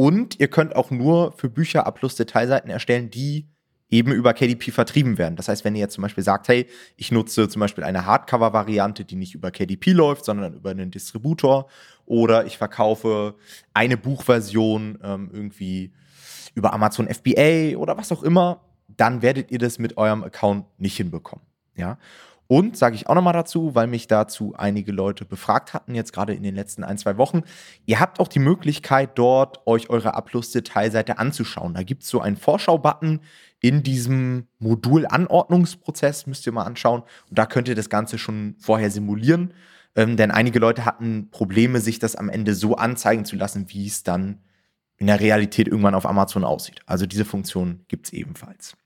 Und 0.01 0.41
ihr 0.41 0.49
könnt 0.49 0.75
auch 0.77 0.91
nur 0.91 1.33
für 1.33 1.51
Bücher 1.51 1.87
A 1.87 1.91
plus 1.91 2.17
Detailseiten 2.17 2.71
erstellen, 2.71 3.11
die 3.11 3.51
eben 3.91 4.13
über 4.13 4.33
KDP 4.33 4.71
vertrieben 4.71 5.19
werden. 5.19 5.37
Das 5.37 5.49
heißt, 5.49 5.63
wenn 5.63 5.75
ihr 5.75 5.83
jetzt 5.83 5.93
zum 5.93 6.01
Beispiel 6.01 6.25
sagt, 6.25 6.49
hey, 6.49 6.67
ich 6.97 7.13
nutze 7.13 7.51
zum 7.51 7.61
Beispiel 7.61 7.85
eine 7.85 8.07
Hardcover-Variante, 8.07 9.05
die 9.05 9.17
nicht 9.17 9.35
über 9.35 9.51
KDP 9.51 9.93
läuft, 9.93 10.25
sondern 10.25 10.55
über 10.55 10.71
einen 10.71 10.91
Distributor, 10.91 11.69
oder 12.07 12.47
ich 12.47 12.57
verkaufe 12.57 13.35
eine 13.75 13.99
Buchversion 13.99 14.99
ähm, 15.03 15.29
irgendwie 15.35 15.93
über 16.55 16.73
Amazon 16.73 17.07
FBA 17.07 17.77
oder 17.77 17.99
was 17.99 18.11
auch 18.11 18.23
immer, 18.23 18.65
dann 18.89 19.21
werdet 19.21 19.51
ihr 19.51 19.59
das 19.59 19.79
mit 19.79 19.99
eurem 19.99 20.25
Account 20.25 20.65
nicht 20.79 20.97
hinbekommen. 20.97 21.45
Ja. 21.77 21.99
Und 22.51 22.77
sage 22.77 22.97
ich 22.97 23.07
auch 23.07 23.15
nochmal 23.15 23.33
dazu, 23.33 23.77
weil 23.77 23.87
mich 23.87 24.09
dazu 24.09 24.55
einige 24.59 24.91
Leute 24.91 25.25
befragt 25.25 25.73
hatten, 25.73 25.95
jetzt 25.95 26.13
gerade 26.13 26.35
in 26.35 26.43
den 26.43 26.57
letzten 26.57 26.83
ein, 26.83 26.99
zwei 26.99 27.17
Wochen. 27.17 27.43
Ihr 27.87 28.01
habt 28.01 28.19
auch 28.19 28.27
die 28.27 28.41
Möglichkeit, 28.41 29.11
dort 29.15 29.65
euch 29.69 29.89
eure 29.89 30.15
A-Plus-Detailseite 30.15 31.21
anzuschauen. 31.21 31.75
Da 31.75 31.85
gibt 31.85 32.03
es 32.03 32.09
so 32.09 32.21
einen 32.21 32.37
Vorschau-Button 32.37 33.21
in 33.61 33.85
diesem 33.85 34.49
Modul-Anordnungsprozess, 34.59 36.27
müsst 36.27 36.45
ihr 36.45 36.51
mal 36.51 36.65
anschauen. 36.65 37.03
Und 37.29 37.39
da 37.39 37.47
könnt 37.47 37.69
ihr 37.69 37.77
das 37.77 37.89
Ganze 37.89 38.19
schon 38.19 38.57
vorher 38.59 38.91
simulieren. 38.91 39.55
Ähm, 39.95 40.17
denn 40.17 40.33
einige 40.33 40.59
Leute 40.59 40.85
hatten 40.85 41.31
Probleme, 41.31 41.79
sich 41.79 42.01
das 42.01 42.17
am 42.17 42.29
Ende 42.29 42.57
so 42.57 42.75
anzeigen 42.75 43.25
zu 43.25 43.37
lassen, 43.37 43.67
wie 43.69 43.87
es 43.87 44.03
dann 44.03 44.41
in 44.97 45.07
der 45.07 45.21
Realität 45.21 45.69
irgendwann 45.69 45.95
auf 45.95 46.05
Amazon 46.05 46.43
aussieht. 46.43 46.81
Also 46.87 47.07
diese 47.07 47.25
Funktion 47.25 47.85
gibt 47.87 48.07
es 48.07 48.13
ebenfalls. 48.13 48.77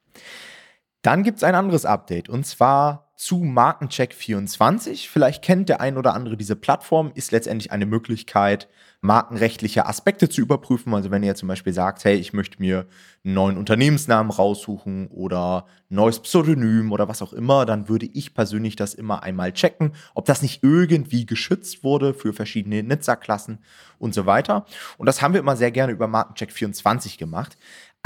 Dann 1.01 1.23
gibt 1.23 1.39
es 1.39 1.45
ein 1.45 1.55
anderes 1.55 1.87
Update 1.87 2.29
und 2.29 2.45
zwar 2.45 3.04
zu 3.17 3.37
Markencheck24. 3.37 5.09
Vielleicht 5.09 5.43
kennt 5.43 5.69
der 5.69 5.81
ein 5.81 5.97
oder 5.97 6.15
andere 6.15 6.37
diese 6.37 6.57
Plattform, 6.57 7.13
ist 7.15 7.31
letztendlich 7.31 7.71
eine 7.71 7.87
Möglichkeit, 7.87 8.69
markenrechtliche 9.01 9.87
Aspekte 9.87 10.29
zu 10.29 10.41
überprüfen. 10.41 10.95
Also 10.95 11.11
wenn 11.11 11.23
ihr 11.23 11.35
zum 11.35 11.49
Beispiel 11.49 11.73
sagt, 11.73 12.05
hey, 12.05 12.17
ich 12.17 12.33
möchte 12.33 12.61
mir 12.61 12.87
einen 13.25 13.35
neuen 13.35 13.57
Unternehmensnamen 13.57 14.33
raussuchen 14.33 15.09
oder 15.09 15.67
ein 15.91 15.97
neues 15.97 16.21
Pseudonym 16.21 16.91
oder 16.91 17.07
was 17.07 17.23
auch 17.23 17.33
immer, 17.33 17.67
dann 17.67 17.89
würde 17.89 18.07
ich 18.07 18.35
persönlich 18.35 18.77
das 18.77 18.95
immer 18.95 19.23
einmal 19.23 19.53
checken, 19.53 19.93
ob 20.15 20.25
das 20.25 20.43
nicht 20.43 20.65
irgendwie 20.65 21.27
geschützt 21.27 21.85
wurde 21.85 22.15
für 22.15 22.33
verschiedene 22.33 22.83
Nizza-Klassen 22.83 23.59
und 23.99 24.15
so 24.15 24.27
weiter. 24.27 24.65
Und 24.97 25.07
das 25.07 25.23
haben 25.23 25.35
wir 25.35 25.41
immer 25.41 25.57
sehr 25.57 25.71
gerne 25.71 25.93
über 25.93 26.07
Markencheck24 26.07 27.19
gemacht. 27.19 27.57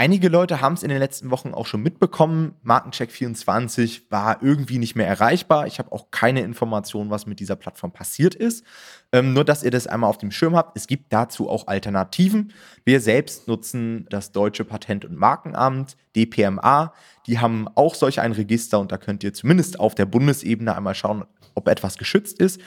Einige 0.01 0.29
Leute 0.29 0.61
haben 0.61 0.75
es 0.75 0.85
in 0.85 0.91
den 0.91 1.01
letzten 1.01 1.33
Wochen 1.33 1.53
auch 1.53 1.67
schon 1.67 1.83
mitbekommen. 1.83 2.55
Markencheck24 2.65 4.03
war 4.11 4.41
irgendwie 4.45 4.79
nicht 4.79 4.95
mehr 4.95 5.09
erreichbar. 5.09 5.67
Ich 5.67 5.81
habe 5.81 5.91
auch 5.91 6.13
keine 6.13 6.43
Informationen, 6.43 7.11
was 7.11 7.27
mit 7.27 7.41
dieser 7.41 7.57
Plattform 7.57 7.91
passiert 7.91 8.37
ist. 8.37 8.65
Ähm, 9.11 9.33
nur, 9.33 9.45
dass 9.45 9.65
ihr 9.65 9.73
das 9.73 9.89
einmal 9.89 10.09
auf 10.09 10.19
dem 10.19 10.31
Schirm 10.31 10.55
habt. 10.55 10.77
Es 10.77 10.87
gibt 10.87 11.13
dazu 11.13 11.51
auch 11.51 11.67
Alternativen. 11.67 12.53
Wir 12.85 13.01
selbst 13.01 13.49
nutzen 13.49 14.07
das 14.09 14.31
Deutsche 14.31 14.65
Patent- 14.65 15.05
und 15.05 15.17
Markenamt, 15.17 15.97
DPMA. 16.15 16.93
Die 17.27 17.41
haben 17.41 17.67
auch 17.75 17.97
solch 17.97 18.21
ein 18.21 18.31
Register 18.31 18.79
und 18.79 18.93
da 18.93 18.99
könnt 18.99 19.25
ihr 19.25 19.35
zumindest 19.35 19.81
auf 19.81 19.97
der 19.97 20.07
Bundesebene 20.07 20.77
einmal 20.77 20.95
schauen, 20.95 21.25
ob 21.57 21.67
etwas 21.67 21.99
geschützt 21.99 22.39
ist. 22.39 22.61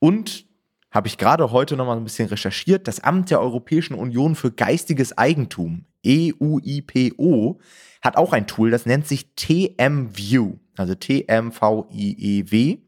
Und 0.00 0.46
habe 0.90 1.06
ich 1.06 1.16
gerade 1.16 1.52
heute 1.52 1.76
noch 1.76 1.86
mal 1.86 1.96
ein 1.96 2.02
bisschen 2.02 2.28
recherchiert. 2.28 2.88
Das 2.88 2.98
Amt 2.98 3.30
der 3.30 3.40
Europäischen 3.40 3.94
Union 3.94 4.34
für 4.34 4.50
geistiges 4.50 5.16
Eigentum, 5.16 5.86
EUIPO, 6.04 7.60
hat 8.02 8.16
auch 8.16 8.32
ein 8.32 8.46
Tool, 8.46 8.70
das 8.70 8.86
nennt 8.86 9.06
sich 9.06 9.34
TMView, 9.34 10.54
also 10.76 10.94
T-M-V-I-E-W. 10.94 12.78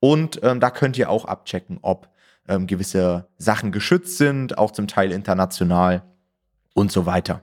Und 0.00 0.40
ähm, 0.42 0.60
da 0.60 0.70
könnt 0.70 0.96
ihr 0.96 1.10
auch 1.10 1.24
abchecken, 1.24 1.78
ob 1.82 2.08
ähm, 2.48 2.66
gewisse 2.66 3.28
Sachen 3.36 3.72
geschützt 3.72 4.18
sind, 4.18 4.58
auch 4.58 4.70
zum 4.70 4.86
Teil 4.86 5.12
international 5.12 6.02
und 6.74 6.92
so 6.92 7.06
weiter. 7.06 7.42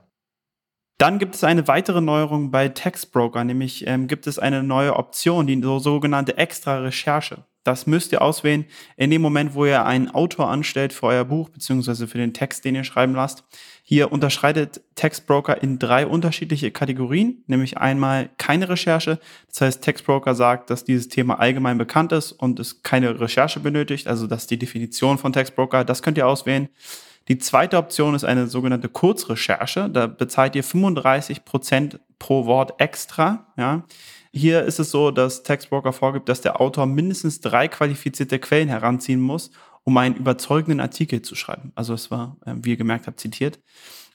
Dann 0.98 1.18
gibt 1.18 1.34
es 1.34 1.44
eine 1.44 1.68
weitere 1.68 2.00
Neuerung 2.00 2.50
bei 2.50 2.68
Textbroker, 2.68 3.44
nämlich 3.44 3.86
ähm, 3.86 4.08
gibt 4.08 4.26
es 4.26 4.38
eine 4.38 4.62
neue 4.62 4.96
Option, 4.96 5.46
die 5.46 5.60
sogenannte 5.62 6.38
Extra-Recherche. 6.38 7.44
Das 7.66 7.86
müsst 7.86 8.12
ihr 8.12 8.22
auswählen 8.22 8.64
in 8.96 9.10
dem 9.10 9.20
Moment, 9.22 9.54
wo 9.54 9.66
ihr 9.66 9.84
einen 9.84 10.08
Autor 10.08 10.48
anstellt 10.48 10.92
für 10.92 11.06
euer 11.06 11.24
Buch 11.24 11.48
beziehungsweise 11.48 12.06
für 12.06 12.18
den 12.18 12.32
Text, 12.32 12.64
den 12.64 12.76
ihr 12.76 12.84
schreiben 12.84 13.14
lasst. 13.14 13.42
Hier 13.82 14.12
unterscheidet 14.12 14.82
Textbroker 14.94 15.62
in 15.62 15.78
drei 15.78 16.06
unterschiedliche 16.06 16.70
Kategorien, 16.70 17.42
nämlich 17.48 17.78
einmal 17.78 18.30
keine 18.38 18.68
Recherche. 18.68 19.18
Das 19.48 19.60
heißt, 19.60 19.82
Textbroker 19.82 20.34
sagt, 20.34 20.70
dass 20.70 20.84
dieses 20.84 21.08
Thema 21.08 21.40
allgemein 21.40 21.76
bekannt 21.76 22.12
ist 22.12 22.32
und 22.32 22.60
es 22.60 22.82
keine 22.82 23.18
Recherche 23.20 23.58
benötigt. 23.58 24.06
Also 24.06 24.26
das 24.26 24.42
ist 24.42 24.50
die 24.52 24.58
Definition 24.58 25.18
von 25.18 25.32
Textbroker. 25.32 25.84
Das 25.84 26.02
könnt 26.02 26.18
ihr 26.18 26.28
auswählen. 26.28 26.68
Die 27.28 27.38
zweite 27.38 27.78
Option 27.78 28.14
ist 28.14 28.24
eine 28.24 28.46
sogenannte 28.46 28.88
Kurzrecherche. 28.88 29.90
Da 29.90 30.06
bezahlt 30.06 30.54
ihr 30.54 30.62
35 30.62 31.44
Prozent 31.44 31.98
pro 32.18 32.46
Wort 32.46 32.80
extra. 32.80 33.46
Ja. 33.56 33.84
Hier 34.36 34.64
ist 34.64 34.78
es 34.78 34.90
so, 34.90 35.10
dass 35.10 35.44
Textbroker 35.44 35.94
vorgibt, 35.94 36.28
dass 36.28 36.42
der 36.42 36.60
Autor 36.60 36.84
mindestens 36.84 37.40
drei 37.40 37.68
qualifizierte 37.68 38.38
Quellen 38.38 38.68
heranziehen 38.68 39.18
muss, 39.18 39.50
um 39.82 39.96
einen 39.96 40.14
überzeugenden 40.14 40.78
Artikel 40.80 41.22
zu 41.22 41.34
schreiben. 41.34 41.72
Also 41.74 41.94
es 41.94 42.10
war, 42.10 42.36
äh, 42.44 42.52
wie 42.60 42.72
ihr 42.72 42.76
gemerkt 42.76 43.06
habt, 43.06 43.18
zitiert. 43.18 43.58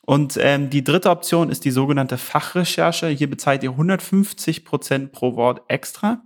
Und 0.04 0.38
ähm, 0.40 0.70
die 0.70 0.84
dritte 0.84 1.10
Option 1.10 1.50
ist 1.50 1.66
die 1.66 1.72
sogenannte 1.72 2.20
Fachrecherche. 2.20 3.08
Hier 3.08 3.32
bezahlt 3.32 3.64
ihr 3.64 3.72
150 3.72 4.64
Prozent 4.64 5.12
pro 5.12 5.36
Wort 5.36 5.64
extra. 5.70 6.22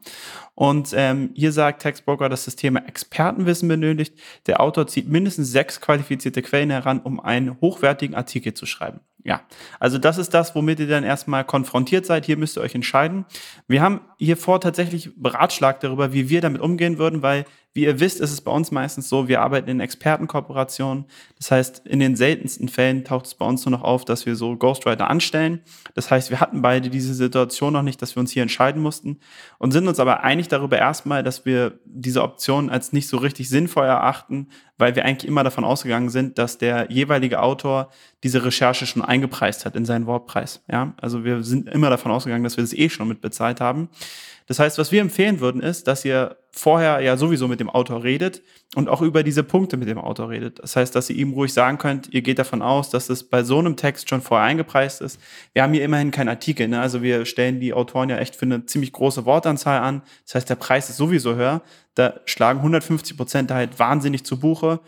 Und 0.56 0.92
ähm, 0.94 1.30
hier 1.34 1.54
sagt 1.54 1.82
Textbroker, 1.82 2.28
dass 2.28 2.44
das 2.44 2.58
Thema 2.58 2.86
Expertenwissen 2.86 3.70
benötigt. 3.70 4.20
Der 4.48 4.60
Autor 4.60 4.88
zieht 4.88 5.08
mindestens 5.08 5.52
sechs 5.52 5.80
qualifizierte 5.80 6.42
Quellen 6.42 6.70
heran, 6.70 7.00
um 7.00 7.22
einen 7.22 7.62
hochwertigen 7.62 8.16
Artikel 8.16 8.54
zu 8.54 8.66
schreiben. 8.66 9.00
Ja, 9.26 9.42
also 9.80 9.98
das 9.98 10.20
ist 10.20 10.36
das, 10.36 10.54
womit 10.54 10.80
ihr 10.80 10.88
dann 10.88 11.04
erstmal 11.04 11.44
konfrontiert 11.44 12.06
seid. 12.06 12.28
Hier 12.28 12.38
müsst 12.38 12.58
ihr 12.58 12.62
euch 12.62 12.76
entscheiden. 12.76 13.26
Wir 13.68 13.82
haben 13.82 14.02
hier 14.20 14.38
vor 14.38 14.62
tatsächlich 14.62 15.10
beratschlagt 15.16 15.84
darüber, 15.84 16.14
wie 16.14 16.30
wir 16.30 16.42
damit 16.42 16.62
umgehen 16.62 17.00
würden, 17.00 17.24
weil, 17.24 17.46
wie 17.76 17.84
ihr 17.84 18.00
wisst, 18.00 18.22
ist 18.22 18.32
es 18.32 18.40
bei 18.40 18.52
uns 18.52 18.72
meistens 18.72 19.10
so, 19.10 19.28
wir 19.28 19.42
arbeiten 19.42 19.70
in 19.70 19.82
Expertenkooperationen. 19.82 21.04
Das 21.38 21.52
heißt, 21.52 21.86
in 21.86 22.00
den 22.00 22.16
seltensten 22.16 22.70
Fällen 22.70 23.04
taucht 23.04 23.26
es 23.26 23.36
bei 23.36 23.46
uns 23.46 23.66
nur 23.66 23.72
noch 23.72 23.84
auf, 23.84 24.06
dass 24.06 24.26
wir 24.26 24.38
so 24.38 24.56
Ghostwriter 24.56 25.10
anstellen. 25.10 25.60
Das 25.94 26.10
heißt, 26.10 26.30
wir 26.30 26.40
hatten 26.40 26.62
beide 26.62 26.90
diese 26.90 27.14
Situation 27.14 27.74
noch 27.74 27.82
nicht, 27.82 28.02
dass 28.02 28.16
wir 28.16 28.22
uns 28.22 28.32
hier 28.32 28.44
entscheiden 28.44 28.82
mussten 28.82 29.20
und 29.58 29.74
sind 29.74 29.90
uns 29.90 30.00
aber 30.00 30.24
einig 30.24 30.48
darüber 30.48 30.78
erstmal, 30.78 31.22
dass 31.22 31.46
wir 31.46 31.78
diese 31.84 32.24
Option 32.24 32.70
als 32.70 32.94
nicht 32.94 33.10
so 33.10 33.18
richtig 33.18 33.50
sinnvoll 33.50 33.88
erachten, 33.88 34.48
weil 34.78 34.96
wir 34.96 35.04
eigentlich 35.04 35.28
immer 35.28 35.44
davon 35.44 35.66
ausgegangen 35.66 36.08
sind, 36.08 36.38
dass 36.38 36.58
der 36.58 36.90
jeweilige 36.90 37.42
Autor 37.42 37.90
diese 38.24 38.46
Recherche 38.46 38.86
schon 38.86 39.02
eingepreist 39.02 39.66
hat 39.66 39.76
in 39.76 39.84
seinen 39.84 40.06
Wortpreis. 40.06 40.64
Ja, 40.72 40.94
also 41.02 41.26
wir 41.26 41.44
sind 41.44 41.68
immer 41.68 41.90
davon 41.90 42.14
ausgegangen, 42.14 42.46
dass 42.46 42.56
wir 42.56 42.64
das 42.64 42.72
eh 42.72 42.88
schon 42.88 43.10
mit 43.10 43.20
bezahlt 43.20 43.60
haben. 43.60 43.90
Das 44.48 44.60
heißt, 44.60 44.78
was 44.78 44.92
wir 44.92 45.02
empfehlen 45.02 45.40
würden, 45.40 45.62
ist, 45.62 45.88
dass 45.88 46.06
ihr 46.06 46.38
vorher 46.56 47.02
ja 47.02 47.18
sowieso 47.18 47.48
mit 47.50 47.60
dem 47.60 47.70
Autor 47.70 48.04
redet 48.04 48.42
und 48.76 48.88
auch 48.88 49.02
über 49.02 49.24
diese 49.24 49.44
Punkte 49.44 49.76
mit 49.76 49.90
dem 49.90 49.98
Autor 49.98 50.30
redet. 50.30 50.60
Das 50.60 50.76
heißt, 50.76 50.96
dass 50.96 51.10
ihr 51.10 51.18
ihm 51.18 51.34
ruhig 51.34 51.54
sagen 51.54 51.78
könnt, 51.78 52.14
ihr 52.14 52.22
geht 52.22 52.40
davon 52.40 52.62
aus, 52.62 52.90
dass 52.90 53.10
es 53.10 53.24
bei 53.24 53.44
so 53.44 53.60
einem 53.60 53.76
Text 53.76 54.10
schon 54.10 54.22
vorher 54.22 54.48
eingepreist 54.48 55.02
ist. 55.02 55.20
Wir 55.54 55.64
haben 55.64 55.74
hier 55.74 55.84
immerhin 55.84 56.12
keinen 56.12 56.30
Artikel, 56.30 56.70
ne? 56.70 56.80
also 56.80 57.02
wir 57.02 57.26
stellen 57.26 57.60
die 57.60 57.74
Autoren 57.74 58.10
ja 58.10 58.18
echt 58.18 58.36
für 58.36 58.46
eine 58.46 58.66
ziemlich 58.66 58.94
große 58.94 59.26
Wortanzahl 59.26 59.82
an. 59.82 60.02
Das 60.26 60.36
heißt, 60.36 60.50
der 60.50 60.56
Preis 60.56 60.90
ist 60.90 60.98
sowieso 60.98 61.36
höher. 61.36 61.62
Da 61.94 62.22
schlagen 62.26 62.60
150 62.60 63.18
Prozent 63.18 63.52
halt 63.52 63.78
wahnsinnig 63.78 64.24
zu 64.24 64.40
Buche. 64.40 64.80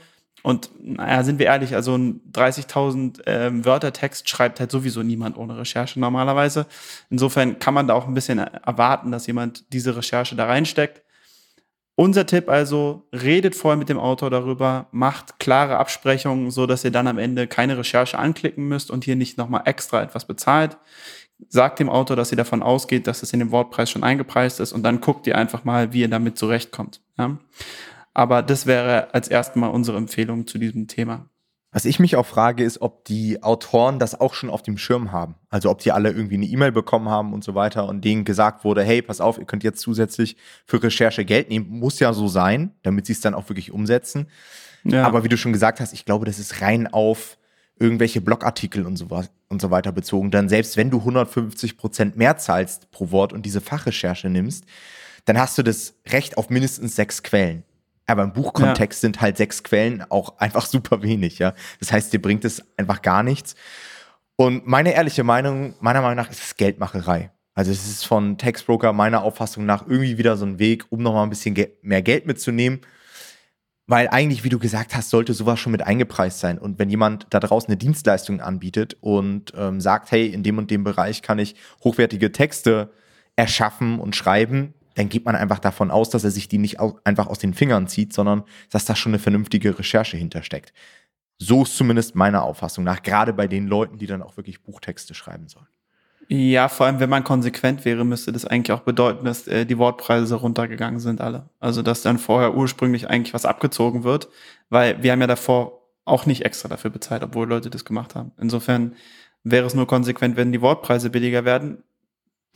Und 0.44 0.70
naja, 0.80 1.24
sind 1.24 1.40
wir 1.40 1.48
ehrlich, 1.48 1.76
also 1.76 1.98
ein 1.98 2.22
30.000 2.32 3.22
ähm, 3.26 3.66
Wörter 3.66 3.92
Text 3.92 4.30
schreibt 4.30 4.62
halt 4.62 4.72
sowieso 4.72 5.04
niemand 5.04 5.36
ohne 5.36 5.58
Recherche 5.58 6.00
normalerweise. 6.00 6.68
Insofern 7.10 7.60
kann 7.60 7.74
man 7.74 7.88
da 7.88 7.94
auch 7.94 8.08
ein 8.08 8.14
bisschen 8.14 8.38
erwarten, 8.40 9.12
dass 9.12 9.28
jemand 9.28 9.74
diese 9.74 9.98
Recherche 9.98 10.36
da 10.36 10.46
reinsteckt. 10.46 11.02
Unser 12.00 12.28
Tipp 12.28 12.48
also, 12.48 13.08
redet 13.12 13.56
vorher 13.56 13.76
mit 13.76 13.90
dem 13.90 13.98
Autor 13.98 14.30
darüber, 14.30 14.86
macht 14.92 15.40
klare 15.40 15.78
Absprechungen, 15.78 16.52
so 16.52 16.68
dass 16.68 16.84
ihr 16.84 16.92
dann 16.92 17.08
am 17.08 17.18
Ende 17.18 17.48
keine 17.48 17.76
Recherche 17.76 18.20
anklicken 18.20 18.68
müsst 18.68 18.92
und 18.92 19.04
hier 19.04 19.16
nicht 19.16 19.40
nochmal 19.40 19.64
extra 19.66 20.04
etwas 20.04 20.26
bezahlt. 20.26 20.78
Sagt 21.50 21.80
dem 21.80 21.90
Autor, 21.90 22.16
dass 22.16 22.32
ihr 22.32 22.38
davon 22.38 22.62
ausgeht, 22.62 23.08
dass 23.08 23.24
es 23.24 23.34
in 23.34 23.40
dem 23.40 23.52
Wortpreis 23.52 23.90
schon 23.90 24.04
eingepreist 24.04 24.60
ist 24.60 24.74
und 24.74 24.84
dann 24.84 25.02
guckt 25.02 25.26
ihr 25.26 25.36
einfach 25.36 25.64
mal, 25.64 25.92
wie 25.92 26.02
ihr 26.02 26.08
damit 26.08 26.38
zurechtkommt. 26.38 27.02
Ja? 27.18 27.40
Aber 28.14 28.44
das 28.44 28.68
wäre 28.68 29.12
als 29.16 29.28
erstmal 29.28 29.72
unsere 29.72 29.98
Empfehlung 29.98 30.46
zu 30.46 30.60
diesem 30.60 30.88
Thema. 30.88 31.32
Was 31.78 31.86
ich 31.86 32.00
mich 32.00 32.16
auch 32.16 32.26
frage, 32.26 32.64
ist, 32.64 32.82
ob 32.82 33.06
die 33.06 33.44
Autoren 33.44 34.00
das 34.00 34.20
auch 34.20 34.34
schon 34.34 34.50
auf 34.50 34.64
dem 34.64 34.80
Schirm 34.80 35.12
haben. 35.12 35.36
Also 35.52 35.70
ob 35.70 35.78
die 35.78 35.92
alle 35.92 36.10
irgendwie 36.10 36.34
eine 36.34 36.48
E-Mail 36.48 36.72
bekommen 36.72 37.08
haben 37.08 37.34
und 37.34 37.44
so 37.44 37.54
weiter 37.54 37.88
und 37.88 38.04
denen 38.04 38.26
gesagt 38.26 38.64
wurde, 38.64 38.84
hey, 38.84 39.04
pass 39.04 39.22
auf, 39.22 39.38
ihr 39.38 39.46
könnt 39.46 39.64
jetzt 39.64 39.82
zusätzlich 39.82 40.38
für 40.66 40.82
Recherche 40.82 41.24
Geld 41.24 41.50
nehmen. 41.50 41.70
Muss 41.70 42.00
ja 42.00 42.14
so 42.14 42.28
sein, 42.28 42.72
damit 42.82 43.06
sie 43.06 43.14
es 43.14 43.22
dann 43.22 43.36
auch 43.36 43.48
wirklich 43.50 43.72
umsetzen. 43.72 44.26
Ja. 44.86 45.06
Aber 45.06 45.24
wie 45.24 45.28
du 45.28 45.38
schon 45.38 45.54
gesagt 45.54 45.80
hast, 45.80 45.94
ich 45.94 46.04
glaube, 46.04 46.26
das 46.26 46.40
ist 46.40 46.64
rein 46.64 46.88
auf 46.88 47.38
irgendwelche 47.78 48.22
Blogartikel 48.22 48.84
und 48.84 48.96
so, 48.96 49.12
was, 49.12 49.30
und 49.48 49.62
so 49.62 49.70
weiter 49.70 49.92
bezogen. 49.92 50.32
Dann 50.32 50.50
selbst 50.50 50.78
wenn 50.78 50.90
du 50.90 50.98
150 50.98 51.78
Prozent 51.78 52.18
mehr 52.18 52.38
zahlst 52.38 52.90
pro 52.90 53.12
Wort 53.12 53.34
und 53.34 53.46
diese 53.46 53.62
Fachrecherche 53.62 54.32
nimmst, 54.32 54.66
dann 55.26 55.38
hast 55.38 55.56
du 55.60 55.62
das 55.62 55.94
Recht 56.08 56.40
auf 56.40 56.50
mindestens 56.50 56.96
sechs 56.96 57.22
Quellen. 57.22 57.66
Aber 58.08 58.24
im 58.24 58.34
Buchkontext 58.34 59.04
ja. 59.04 59.08
sind 59.08 59.22
halt 59.22 59.38
sechs 59.38 59.64
Quellen 59.64 60.04
auch 60.10 60.38
einfach 60.40 60.66
super 60.66 61.04
wenig, 61.04 61.40
ja. 61.40 61.54
Das 61.80 61.92
heißt, 61.92 62.12
dir 62.12 62.22
bringt 62.22 62.46
es 62.46 62.64
einfach 62.78 63.02
gar 63.02 63.22
nichts. 63.22 63.56
Und 64.38 64.66
meine 64.66 64.94
ehrliche 64.94 65.24
Meinung, 65.24 65.76
meiner 65.82 66.02
Meinung 66.02 66.16
nach, 66.16 66.30
ist 66.30 66.42
es 66.42 66.56
Geldmacherei. 66.56 67.32
Also 67.54 67.72
es 67.72 67.88
ist 67.88 68.06
von 68.06 68.38
Textbroker 68.38 68.94
meiner 68.94 69.24
Auffassung 69.24 69.66
nach 69.66 69.88
irgendwie 69.88 70.20
wieder 70.20 70.38
so 70.38 70.46
ein 70.46 70.60
Weg, 70.60 70.86
um 70.90 71.02
nochmal 71.02 71.24
ein 71.24 71.32
bisschen 71.32 71.58
mehr 71.82 72.04
Geld 72.04 72.28
mitzunehmen. 72.28 72.82
Weil 73.88 74.10
eigentlich, 74.10 74.44
wie 74.44 74.50
du 74.50 74.60
gesagt 74.60 74.96
hast, 74.96 75.10
sollte 75.10 75.34
sowas 75.34 75.60
schon 75.60 75.72
mit 75.72 75.82
eingepreist 75.82 76.40
sein. 76.40 76.60
Und 76.60 76.78
wenn 76.78 76.90
jemand 76.90 77.26
da 77.32 77.40
draußen 77.40 77.70
eine 77.70 77.78
Dienstleistung 77.78 78.42
anbietet 78.42 78.96
und 79.02 79.54
ähm, 79.58 79.82
sagt, 79.82 80.12
hey, 80.12 80.28
in 80.28 80.44
dem 80.44 80.58
und 80.60 80.70
dem 80.70 80.84
Bereich 80.84 81.22
kann 81.24 81.40
ich 81.40 81.56
hochwertige 81.84 82.32
Texte 82.32 82.92
erschaffen 83.38 84.00
und 84.00 84.16
schreiben, 84.16 84.74
dann 84.98 85.10
geht 85.10 85.26
man 85.26 85.36
einfach 85.36 85.60
davon 85.60 85.92
aus, 85.92 86.10
dass 86.10 86.24
er 86.24 86.32
sich 86.32 86.48
die 86.48 86.58
nicht 86.58 86.80
einfach 86.80 87.28
aus 87.28 87.38
den 87.38 87.54
Fingern 87.54 87.88
zieht, 87.88 88.14
sondern 88.14 88.44
dass 88.72 88.86
da 88.86 88.96
schon 88.96 89.12
eine 89.12 89.20
vernünftige 89.20 89.78
Recherche 89.78 90.18
hintersteckt. 90.18 90.74
So 91.38 91.64
ist 91.64 91.78
zumindest 91.78 92.16
meiner 92.16 92.42
Auffassung 92.42 92.84
nach, 92.84 93.04
gerade 93.04 93.32
bei 93.32 93.48
den 93.48 93.68
Leuten, 93.68 94.00
die 94.00 94.08
dann 94.08 94.24
auch 94.24 94.38
wirklich 94.38 94.64
Buchtexte 94.64 95.14
schreiben 95.14 95.48
sollen. 95.50 95.68
Ja, 96.30 96.68
vor 96.68 96.88
allem, 96.88 97.00
wenn 97.00 97.12
man 97.12 97.24
konsequent 97.24 97.86
wäre, 97.86 98.04
müsste 98.04 98.32
das 98.32 98.46
eigentlich 98.46 98.72
auch 98.72 98.82
bedeuten, 98.82 99.24
dass 99.24 99.48
äh, 99.48 99.66
die 99.68 99.78
Wortpreise 99.78 100.36
runtergegangen 100.36 101.00
sind 101.00 101.22
alle. 101.22 101.50
Also, 101.60 101.84
dass 101.84 102.02
dann 102.02 102.18
vorher 102.18 102.56
ursprünglich 102.56 103.08
eigentlich 103.08 103.36
was 103.36 103.46
abgezogen 103.46 104.04
wird, 104.04 104.28
weil 104.70 105.02
wir 105.04 105.12
haben 105.12 105.22
ja 105.22 105.28
davor 105.28 105.84
auch 106.06 106.26
nicht 106.26 106.44
extra 106.44 106.68
dafür 106.70 106.90
bezahlt, 106.90 107.24
obwohl 107.24 107.48
Leute 107.48 107.70
das 107.70 107.86
gemacht 107.86 108.16
haben. 108.16 108.32
Insofern 108.42 108.96
wäre 109.44 109.68
es 109.68 109.76
nur 109.76 109.86
konsequent, 109.88 110.36
wenn 110.36 110.52
die 110.52 110.62
Wortpreise 110.62 111.12
billiger 111.12 111.46
werden 111.46 111.84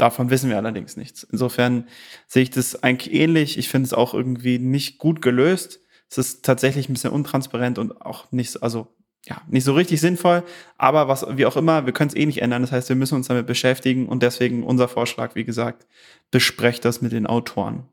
Davon 0.01 0.31
wissen 0.31 0.50
wir 0.50 0.58
allerdings 0.58 0.98
nichts. 0.98 1.22
Insofern 1.31 1.88
sehe 2.25 2.41
ich 2.41 2.50
das 2.50 2.81
eigentlich 2.81 3.13
ähnlich. 3.13 3.60
Ich 3.60 3.70
finde 3.70 3.86
es 3.86 3.93
auch 3.93 4.15
irgendwie 4.15 4.58
nicht 4.58 4.98
gut 4.98 5.22
gelöst. 5.22 5.79
Es 6.10 6.17
ist 6.17 6.43
tatsächlich 6.43 6.89
ein 6.89 6.93
bisschen 6.93 7.12
untransparent 7.12 7.77
und 7.77 8.01
auch 8.01 8.31
nicht, 8.31 8.63
also 8.63 8.88
ja, 9.27 9.43
nicht 9.48 9.63
so 9.63 9.75
richtig 9.75 10.01
sinnvoll. 10.01 10.41
Aber 10.79 11.08
was, 11.08 11.24
wie 11.38 11.46
auch 11.46 11.55
immer, 11.55 11.86
wir 11.86 11.93
können 11.93 12.08
es 12.08 12.15
eh 12.15 12.25
nicht 12.25 12.41
ändern. 12.41 12.63
Das 12.63 12.72
heißt, 12.72 12.89
wir 12.89 12.96
müssen 12.96 13.13
uns 13.13 13.27
damit 13.27 13.46
beschäftigen 13.46 14.10
und 14.10 14.24
deswegen 14.24 14.63
unser 14.63 14.88
Vorschlag, 14.88 15.36
wie 15.36 15.46
gesagt, 15.46 15.86
besprecht 16.31 16.84
das 16.84 17.03
mit 17.03 17.12
den 17.12 17.27
Autoren. 17.27 17.84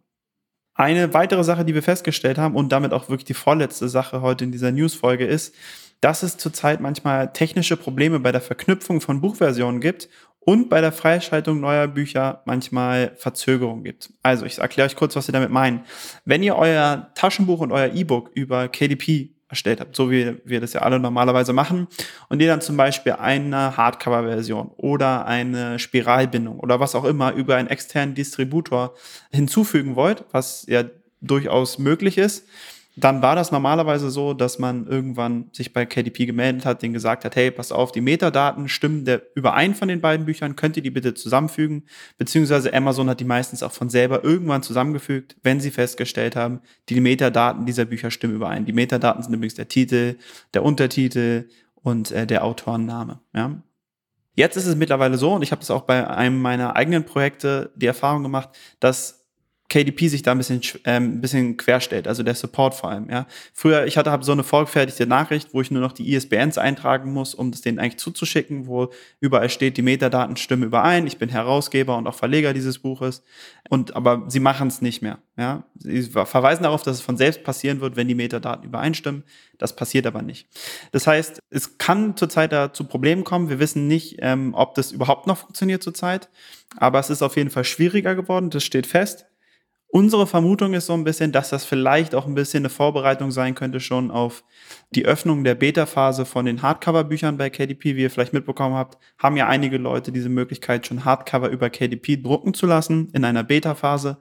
Eine 0.72 1.12
weitere 1.12 1.44
Sache, 1.44 1.66
die 1.66 1.74
wir 1.74 1.82
festgestellt 1.82 2.38
haben 2.38 2.56
und 2.56 2.72
damit 2.72 2.94
auch 2.94 3.10
wirklich 3.10 3.26
die 3.26 3.34
vorletzte 3.34 3.90
Sache 3.90 4.22
heute 4.22 4.44
in 4.44 4.52
dieser 4.52 4.72
News-Folge 4.72 5.26
ist, 5.26 5.54
dass 6.00 6.22
es 6.22 6.38
zurzeit 6.38 6.80
manchmal 6.80 7.34
technische 7.34 7.76
Probleme 7.76 8.18
bei 8.18 8.32
der 8.32 8.40
Verknüpfung 8.40 9.02
von 9.02 9.20
Buchversionen 9.20 9.82
gibt 9.82 10.08
und 10.48 10.70
bei 10.70 10.80
der 10.80 10.92
Freischaltung 10.92 11.60
neuer 11.60 11.86
Bücher 11.88 12.40
manchmal 12.46 13.12
Verzögerungen 13.18 13.84
gibt. 13.84 14.14
Also 14.22 14.46
ich 14.46 14.56
erkläre 14.56 14.86
euch 14.86 14.96
kurz, 14.96 15.14
was 15.14 15.28
wir 15.28 15.34
damit 15.34 15.50
meinen. 15.50 15.82
Wenn 16.24 16.42
ihr 16.42 16.56
euer 16.56 17.10
Taschenbuch 17.14 17.60
und 17.60 17.70
euer 17.70 17.92
E-Book 17.94 18.30
über 18.32 18.68
KDP 18.68 19.28
erstellt 19.50 19.78
habt, 19.78 19.94
so 19.94 20.10
wie 20.10 20.38
wir 20.46 20.62
das 20.62 20.72
ja 20.72 20.80
alle 20.80 21.00
normalerweise 21.00 21.52
machen, 21.52 21.86
und 22.30 22.40
ihr 22.40 22.48
dann 22.48 22.62
zum 22.62 22.78
Beispiel 22.78 23.12
eine 23.12 23.76
Hardcover-Version 23.76 24.70
oder 24.78 25.26
eine 25.26 25.78
Spiralbindung 25.78 26.60
oder 26.60 26.80
was 26.80 26.94
auch 26.94 27.04
immer 27.04 27.34
über 27.34 27.56
einen 27.56 27.68
externen 27.68 28.14
Distributor 28.14 28.94
hinzufügen 29.30 29.96
wollt, 29.96 30.24
was 30.32 30.64
ja 30.66 30.84
durchaus 31.20 31.78
möglich 31.78 32.16
ist, 32.16 32.48
dann 32.98 33.22
war 33.22 33.36
das 33.36 33.52
normalerweise 33.52 34.10
so, 34.10 34.34
dass 34.34 34.58
man 34.58 34.86
irgendwann 34.86 35.50
sich 35.52 35.72
bei 35.72 35.86
KDP 35.86 36.26
gemeldet 36.26 36.64
hat, 36.64 36.82
den 36.82 36.92
gesagt 36.92 37.24
hat, 37.24 37.36
hey, 37.36 37.50
pass 37.50 37.70
auf, 37.70 37.92
die 37.92 38.00
Metadaten 38.00 38.68
stimmen 38.68 39.04
der 39.04 39.22
überein 39.34 39.74
von 39.74 39.88
den 39.88 40.00
beiden 40.00 40.26
Büchern, 40.26 40.56
könnt 40.56 40.76
ihr 40.76 40.82
die 40.82 40.90
bitte 40.90 41.14
zusammenfügen? 41.14 41.84
Beziehungsweise 42.16 42.72
Amazon 42.74 43.08
hat 43.08 43.20
die 43.20 43.24
meistens 43.24 43.62
auch 43.62 43.72
von 43.72 43.88
selber 43.88 44.24
irgendwann 44.24 44.62
zusammengefügt, 44.62 45.36
wenn 45.42 45.60
sie 45.60 45.70
festgestellt 45.70 46.34
haben, 46.34 46.60
die 46.88 47.00
Metadaten 47.00 47.66
dieser 47.66 47.84
Bücher 47.84 48.10
stimmen 48.10 48.34
überein. 48.34 48.66
Die 48.66 48.72
Metadaten 48.72 49.22
sind 49.22 49.34
übrigens 49.34 49.54
der 49.54 49.68
Titel, 49.68 50.16
der 50.54 50.64
Untertitel 50.64 51.48
und 51.76 52.10
äh, 52.10 52.26
der 52.26 52.44
Autorenname. 52.44 53.20
Ja? 53.34 53.62
Jetzt 54.34 54.56
ist 54.56 54.66
es 54.66 54.76
mittlerweile 54.76 55.18
so, 55.18 55.34
und 55.34 55.42
ich 55.42 55.50
habe 55.52 55.62
es 55.62 55.70
auch 55.70 55.82
bei 55.82 56.08
einem 56.08 56.40
meiner 56.40 56.76
eigenen 56.76 57.04
Projekte 57.04 57.72
die 57.74 57.86
Erfahrung 57.86 58.22
gemacht, 58.22 58.50
dass 58.78 59.17
KDP 59.68 60.08
sich 60.08 60.22
da 60.22 60.32
ein 60.32 60.38
bisschen, 60.38 60.62
ähm, 60.84 61.16
ein 61.16 61.20
bisschen 61.20 61.58
querstellt, 61.58 62.08
also 62.08 62.22
der 62.22 62.34
Support 62.34 62.74
vor 62.74 62.90
allem. 62.90 63.10
Ja. 63.10 63.26
Früher, 63.52 63.84
ich 63.84 63.98
hatte 63.98 64.10
hab 64.10 64.24
so 64.24 64.32
eine 64.32 64.42
vorgefertigte 64.42 65.06
Nachricht, 65.06 65.52
wo 65.52 65.60
ich 65.60 65.70
nur 65.70 65.82
noch 65.82 65.92
die 65.92 66.14
ISBNs 66.14 66.56
eintragen 66.56 67.12
muss, 67.12 67.34
um 67.34 67.50
das 67.50 67.60
denen 67.60 67.78
eigentlich 67.78 67.98
zuzuschicken, 67.98 68.66
wo 68.66 68.90
überall 69.20 69.50
steht, 69.50 69.76
die 69.76 69.82
Metadaten 69.82 70.36
stimmen 70.36 70.62
überein, 70.62 71.06
ich 71.06 71.18
bin 71.18 71.28
Herausgeber 71.28 71.98
und 71.98 72.06
auch 72.06 72.14
Verleger 72.14 72.54
dieses 72.54 72.78
Buches. 72.78 73.22
Und 73.68 73.94
aber 73.94 74.24
sie 74.28 74.40
machen 74.40 74.68
es 74.68 74.80
nicht 74.80 75.02
mehr. 75.02 75.18
Ja. 75.36 75.64
Sie 75.74 76.02
verweisen 76.02 76.62
darauf, 76.62 76.82
dass 76.82 76.96
es 76.96 77.02
von 77.02 77.18
selbst 77.18 77.44
passieren 77.44 77.82
wird, 77.82 77.96
wenn 77.96 78.08
die 78.08 78.14
Metadaten 78.14 78.64
übereinstimmen. 78.64 79.22
Das 79.58 79.76
passiert 79.76 80.06
aber 80.06 80.22
nicht. 80.22 80.48
Das 80.92 81.06
heißt, 81.06 81.42
es 81.50 81.76
kann 81.76 82.16
zurzeit 82.16 82.52
da 82.52 82.72
zu 82.72 82.84
Problemen 82.84 83.22
kommen. 83.22 83.50
Wir 83.50 83.58
wissen 83.58 83.86
nicht, 83.86 84.16
ähm, 84.20 84.54
ob 84.54 84.74
das 84.76 84.92
überhaupt 84.92 85.26
noch 85.26 85.36
funktioniert 85.36 85.82
zurzeit, 85.82 86.30
aber 86.78 86.98
es 87.00 87.10
ist 87.10 87.22
auf 87.22 87.36
jeden 87.36 87.50
Fall 87.50 87.64
schwieriger 87.64 88.14
geworden, 88.14 88.48
das 88.48 88.64
steht 88.64 88.86
fest. 88.86 89.26
Unsere 89.90 90.26
Vermutung 90.26 90.74
ist 90.74 90.84
so 90.84 90.92
ein 90.92 91.02
bisschen, 91.02 91.32
dass 91.32 91.48
das 91.48 91.64
vielleicht 91.64 92.14
auch 92.14 92.26
ein 92.26 92.34
bisschen 92.34 92.60
eine 92.60 92.68
Vorbereitung 92.68 93.30
sein 93.30 93.54
könnte 93.54 93.80
schon 93.80 94.10
auf 94.10 94.44
die 94.94 95.06
Öffnung 95.06 95.44
der 95.44 95.54
Beta-Phase 95.54 96.26
von 96.26 96.44
den 96.44 96.60
Hardcover-Büchern 96.60 97.38
bei 97.38 97.48
KDP. 97.48 97.96
Wie 97.96 98.02
ihr 98.02 98.10
vielleicht 98.10 98.34
mitbekommen 98.34 98.74
habt, 98.74 98.98
haben 99.18 99.38
ja 99.38 99.46
einige 99.48 99.78
Leute 99.78 100.12
diese 100.12 100.28
Möglichkeit, 100.28 100.86
schon 100.86 101.06
Hardcover 101.06 101.48
über 101.48 101.70
KDP 101.70 102.18
drucken 102.18 102.52
zu 102.52 102.66
lassen 102.66 103.08
in 103.14 103.24
einer 103.24 103.44
Beta-Phase. 103.44 104.18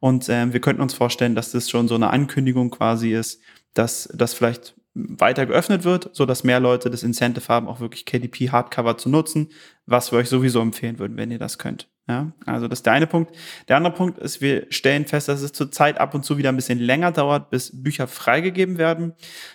Und 0.00 0.28
äh, 0.28 0.52
wir 0.52 0.60
könnten 0.60 0.82
uns 0.82 0.94
vorstellen, 0.94 1.36
dass 1.36 1.52
das 1.52 1.70
schon 1.70 1.86
so 1.86 1.94
eine 1.94 2.10
Ankündigung 2.10 2.70
quasi 2.70 3.12
ist, 3.12 3.40
dass 3.72 4.08
das 4.12 4.34
vielleicht 4.34 4.74
weiter 4.94 5.46
geöffnet 5.46 5.84
wird, 5.84 6.10
so 6.12 6.26
dass 6.26 6.42
mehr 6.42 6.58
Leute 6.58 6.90
das 6.90 7.04
Incentive 7.04 7.46
haben, 7.48 7.68
auch 7.68 7.78
wirklich 7.78 8.04
KDP 8.04 8.50
Hardcover 8.50 8.98
zu 8.98 9.08
nutzen, 9.08 9.50
was 9.86 10.10
wir 10.10 10.18
euch 10.18 10.28
sowieso 10.28 10.60
empfehlen 10.60 10.98
würden, 10.98 11.16
wenn 11.16 11.30
ihr 11.30 11.38
das 11.38 11.58
könnt. 11.58 11.88
Ja, 12.06 12.32
also 12.44 12.68
das 12.68 12.80
ist 12.80 12.86
der 12.86 12.92
eine 12.92 13.06
Punkt. 13.06 13.34
Der 13.66 13.78
andere 13.78 13.94
Punkt 13.94 14.18
ist, 14.18 14.42
wir 14.42 14.66
stellen 14.68 15.06
fest, 15.06 15.28
dass 15.28 15.40
es 15.40 15.52
zurzeit 15.52 15.98
ab 15.98 16.14
und 16.14 16.22
zu 16.22 16.36
wieder 16.36 16.50
ein 16.50 16.56
bisschen 16.56 16.78
länger 16.78 17.12
dauert, 17.12 17.48
bis 17.48 17.82
Bücher 17.82 18.06
freigegeben 18.06 18.76
werden. 18.76 19.14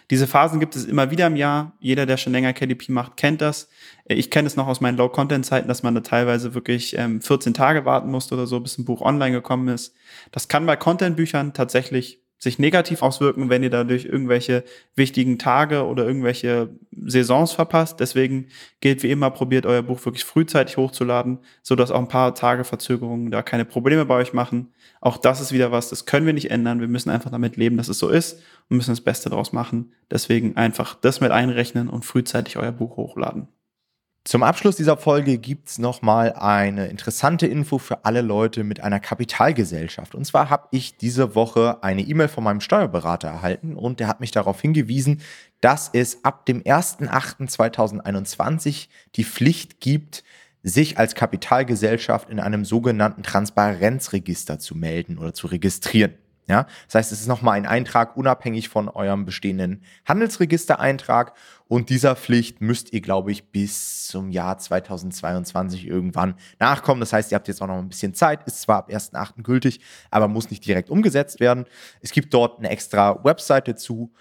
Diese 0.09 0.25
Phasen 0.25 0.59
gibt 0.59 0.75
es 0.75 0.85
immer 0.85 1.11
wieder 1.11 1.27
im 1.27 1.35
Jahr. 1.35 1.73
Jeder, 1.79 2.07
der 2.07 2.17
schon 2.17 2.33
länger 2.33 2.53
KDP 2.53 2.91
macht, 2.91 3.17
kennt 3.17 3.41
das. 3.41 3.69
Ich 4.05 4.31
kenne 4.31 4.47
es 4.47 4.55
noch 4.55 4.65
aus 4.65 4.81
meinen 4.81 4.97
Low-Content-Zeiten, 4.97 5.67
dass 5.67 5.83
man 5.83 5.93
da 5.93 6.01
teilweise 6.01 6.55
wirklich 6.55 6.97
ähm, 6.97 7.21
14 7.21 7.53
Tage 7.53 7.85
warten 7.85 8.09
musste 8.09 8.33
oder 8.33 8.47
so, 8.47 8.59
bis 8.59 8.79
ein 8.79 8.85
Buch 8.85 9.01
online 9.01 9.31
gekommen 9.31 9.67
ist. 9.67 9.93
Das 10.31 10.47
kann 10.47 10.65
bei 10.65 10.75
Content-Büchern 10.75 11.53
tatsächlich 11.53 12.23
sich 12.39 12.57
negativ 12.57 13.01
auswirken, 13.03 13.49
wenn 13.49 13.63
ihr 13.63 13.69
dadurch 13.69 14.05
irgendwelche 14.05 14.63
wichtigen 14.95 15.37
Tage 15.37 15.85
oder 15.85 16.07
irgendwelche 16.07 16.69
Saisons 17.05 17.51
verpasst. 17.51 17.99
Deswegen 17.99 18.47
gilt 18.79 19.03
wie 19.03 19.11
immer, 19.11 19.29
probiert 19.29 19.65
euer 19.65 19.81
Buch 19.81 20.03
wirklich 20.05 20.23
frühzeitig 20.23 20.77
hochzuladen, 20.77 21.39
so 21.61 21.75
dass 21.75 21.91
auch 21.91 21.99
ein 21.99 22.07
paar 22.07 22.33
Tage 22.33 22.63
Verzögerungen 22.63 23.29
da 23.29 23.41
keine 23.41 23.65
Probleme 23.65 24.05
bei 24.05 24.15
euch 24.15 24.31
machen. 24.31 24.73
Auch 25.01 25.17
das 25.17 25.41
ist 25.41 25.51
wieder 25.51 25.71
was, 25.71 25.89
das 25.89 26.05
können 26.05 26.25
wir 26.25 26.33
nicht 26.33 26.49
ändern. 26.49 26.79
Wir 26.79 26.87
müssen 26.87 27.09
einfach 27.09 27.29
damit 27.29 27.57
leben, 27.57 27.75
dass 27.75 27.89
es 27.89 27.99
so 27.99 28.07
ist 28.07 28.41
und 28.69 28.77
müssen 28.77 28.91
das 28.91 29.01
Beste 29.01 29.29
daraus 29.29 29.51
machen. 29.51 29.91
Deswegen 30.09 30.55
einfach 30.55 30.95
das 30.95 31.19
mit 31.19 31.31
einrechnen 31.31 31.89
und 31.89 32.05
frühzeitig 32.05 32.57
euer 32.57 32.71
Buch 32.71 32.95
hochladen. 32.95 33.49
Zum 34.25 34.43
Abschluss 34.43 34.75
dieser 34.75 34.97
Folge 34.97 35.37
gibt 35.37 35.69
es 35.69 35.79
nochmal 35.79 36.33
eine 36.33 36.87
interessante 36.87 37.47
Info 37.47 37.77
für 37.77 38.05
alle 38.05 38.21
Leute 38.21 38.63
mit 38.63 38.81
einer 38.81 38.99
Kapitalgesellschaft. 38.99 40.13
Und 40.13 40.25
zwar 40.25 40.49
habe 40.49 40.67
ich 40.71 40.97
diese 40.97 41.35
Woche 41.35 41.81
eine 41.83 42.01
E-Mail 42.01 42.27
von 42.27 42.43
meinem 42.43 42.61
Steuerberater 42.61 43.29
erhalten 43.29 43.75
und 43.75 43.99
der 43.99 44.07
hat 44.07 44.19
mich 44.19 44.31
darauf 44.31 44.61
hingewiesen, 44.61 45.21
dass 45.61 45.89
es 45.93 46.23
ab 46.23 46.45
dem 46.45 46.61
01.08.2021 46.61 48.89
die 49.15 49.23
Pflicht 49.23 49.79
gibt, 49.79 50.23
sich 50.63 50.97
als 50.97 51.15
Kapitalgesellschaft 51.15 52.29
in 52.29 52.39
einem 52.39 52.65
sogenannten 52.65 53.23
Transparenzregister 53.23 54.59
zu 54.59 54.75
melden 54.75 55.17
oder 55.17 55.33
zu 55.33 55.47
registrieren. 55.47 56.13
Ja, 56.49 56.65
das 56.87 56.95
heißt, 56.95 57.11
es 57.11 57.21
ist 57.21 57.27
nochmal 57.27 57.57
ein 57.57 57.67
Eintrag 57.67 58.17
unabhängig 58.17 58.69
von 58.69 58.89
eurem 58.89 59.23
bestehenden 59.23 59.83
Handelsregistereintrag 60.07 61.33
und 61.67 61.91
dieser 61.91 62.15
Pflicht 62.15 62.59
müsst 62.59 62.91
ihr, 62.91 63.01
glaube 63.01 63.31
ich, 63.31 63.51
bis 63.51 64.07
zum 64.07 64.31
Jahr 64.31 64.57
2022 64.57 65.85
irgendwann 65.85 66.33
nachkommen. 66.57 67.01
Das 67.01 67.13
heißt, 67.13 67.31
ihr 67.31 67.35
habt 67.35 67.47
jetzt 67.47 67.61
auch 67.61 67.67
noch 67.67 67.77
ein 67.77 67.89
bisschen 67.89 68.15
Zeit, 68.15 68.47
ist 68.47 68.61
zwar 68.61 68.77
ab 68.77 68.89
1.8. 68.89 69.43
gültig, 69.43 69.79
aber 70.09 70.27
muss 70.27 70.49
nicht 70.49 70.65
direkt 70.65 70.89
umgesetzt 70.89 71.39
werden. 71.39 71.65
Es 72.01 72.11
gibt 72.11 72.33
dort 72.33 72.57
eine 72.57 72.69
extra 72.69 73.23
Webseite 73.23 73.75
zu 73.75 74.11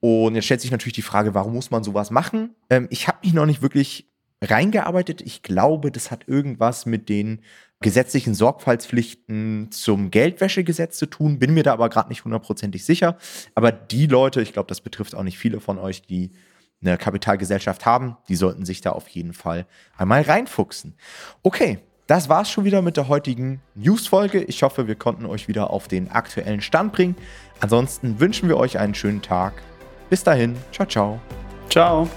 und 0.00 0.34
jetzt 0.34 0.46
stellt 0.46 0.60
sich 0.60 0.72
natürlich 0.72 0.94
die 0.94 1.02
Frage, 1.02 1.34
warum 1.34 1.54
muss 1.54 1.70
man 1.70 1.84
sowas 1.84 2.10
machen? 2.10 2.56
Ähm, 2.70 2.88
ich 2.90 3.06
habe 3.06 3.18
mich 3.22 3.34
noch 3.34 3.46
nicht 3.46 3.62
wirklich 3.62 4.10
reingearbeitet. 4.42 5.20
Ich 5.20 5.42
glaube, 5.42 5.90
das 5.90 6.10
hat 6.10 6.28
irgendwas 6.28 6.86
mit 6.86 7.08
den 7.08 7.40
gesetzlichen 7.80 8.34
Sorgfaltspflichten 8.34 9.70
zum 9.70 10.10
Geldwäschegesetz 10.10 10.98
zu 10.98 11.06
tun, 11.06 11.38
bin 11.38 11.54
mir 11.54 11.62
da 11.62 11.72
aber 11.72 11.88
gerade 11.88 12.08
nicht 12.08 12.24
hundertprozentig 12.24 12.84
sicher. 12.84 13.16
Aber 13.54 13.70
die 13.70 14.06
Leute, 14.06 14.40
ich 14.40 14.52
glaube, 14.52 14.68
das 14.68 14.80
betrifft 14.80 15.14
auch 15.14 15.22
nicht 15.22 15.38
viele 15.38 15.60
von 15.60 15.78
euch, 15.78 16.02
die 16.02 16.32
eine 16.80 16.96
Kapitalgesellschaft 16.96 17.86
haben, 17.86 18.16
die 18.28 18.36
sollten 18.36 18.64
sich 18.64 18.80
da 18.80 18.90
auf 18.90 19.08
jeden 19.08 19.32
Fall 19.32 19.66
einmal 19.96 20.22
reinfuchsen. 20.22 20.94
Okay, 21.42 21.78
das 22.06 22.28
war's 22.28 22.50
schon 22.50 22.64
wieder 22.64 22.82
mit 22.82 22.96
der 22.96 23.08
heutigen 23.08 23.60
News-Folge. 23.74 24.42
Ich 24.44 24.62
hoffe, 24.62 24.86
wir 24.86 24.94
konnten 24.94 25.26
euch 25.26 25.48
wieder 25.48 25.70
auf 25.70 25.88
den 25.88 26.10
aktuellen 26.10 26.60
Stand 26.60 26.92
bringen. 26.92 27.16
Ansonsten 27.60 28.18
wünschen 28.20 28.48
wir 28.48 28.56
euch 28.56 28.78
einen 28.78 28.94
schönen 28.94 29.22
Tag. 29.22 29.54
Bis 30.08 30.22
dahin, 30.22 30.56
ciao, 30.72 30.86
ciao. 30.86 31.20
Ciao. 31.68 32.08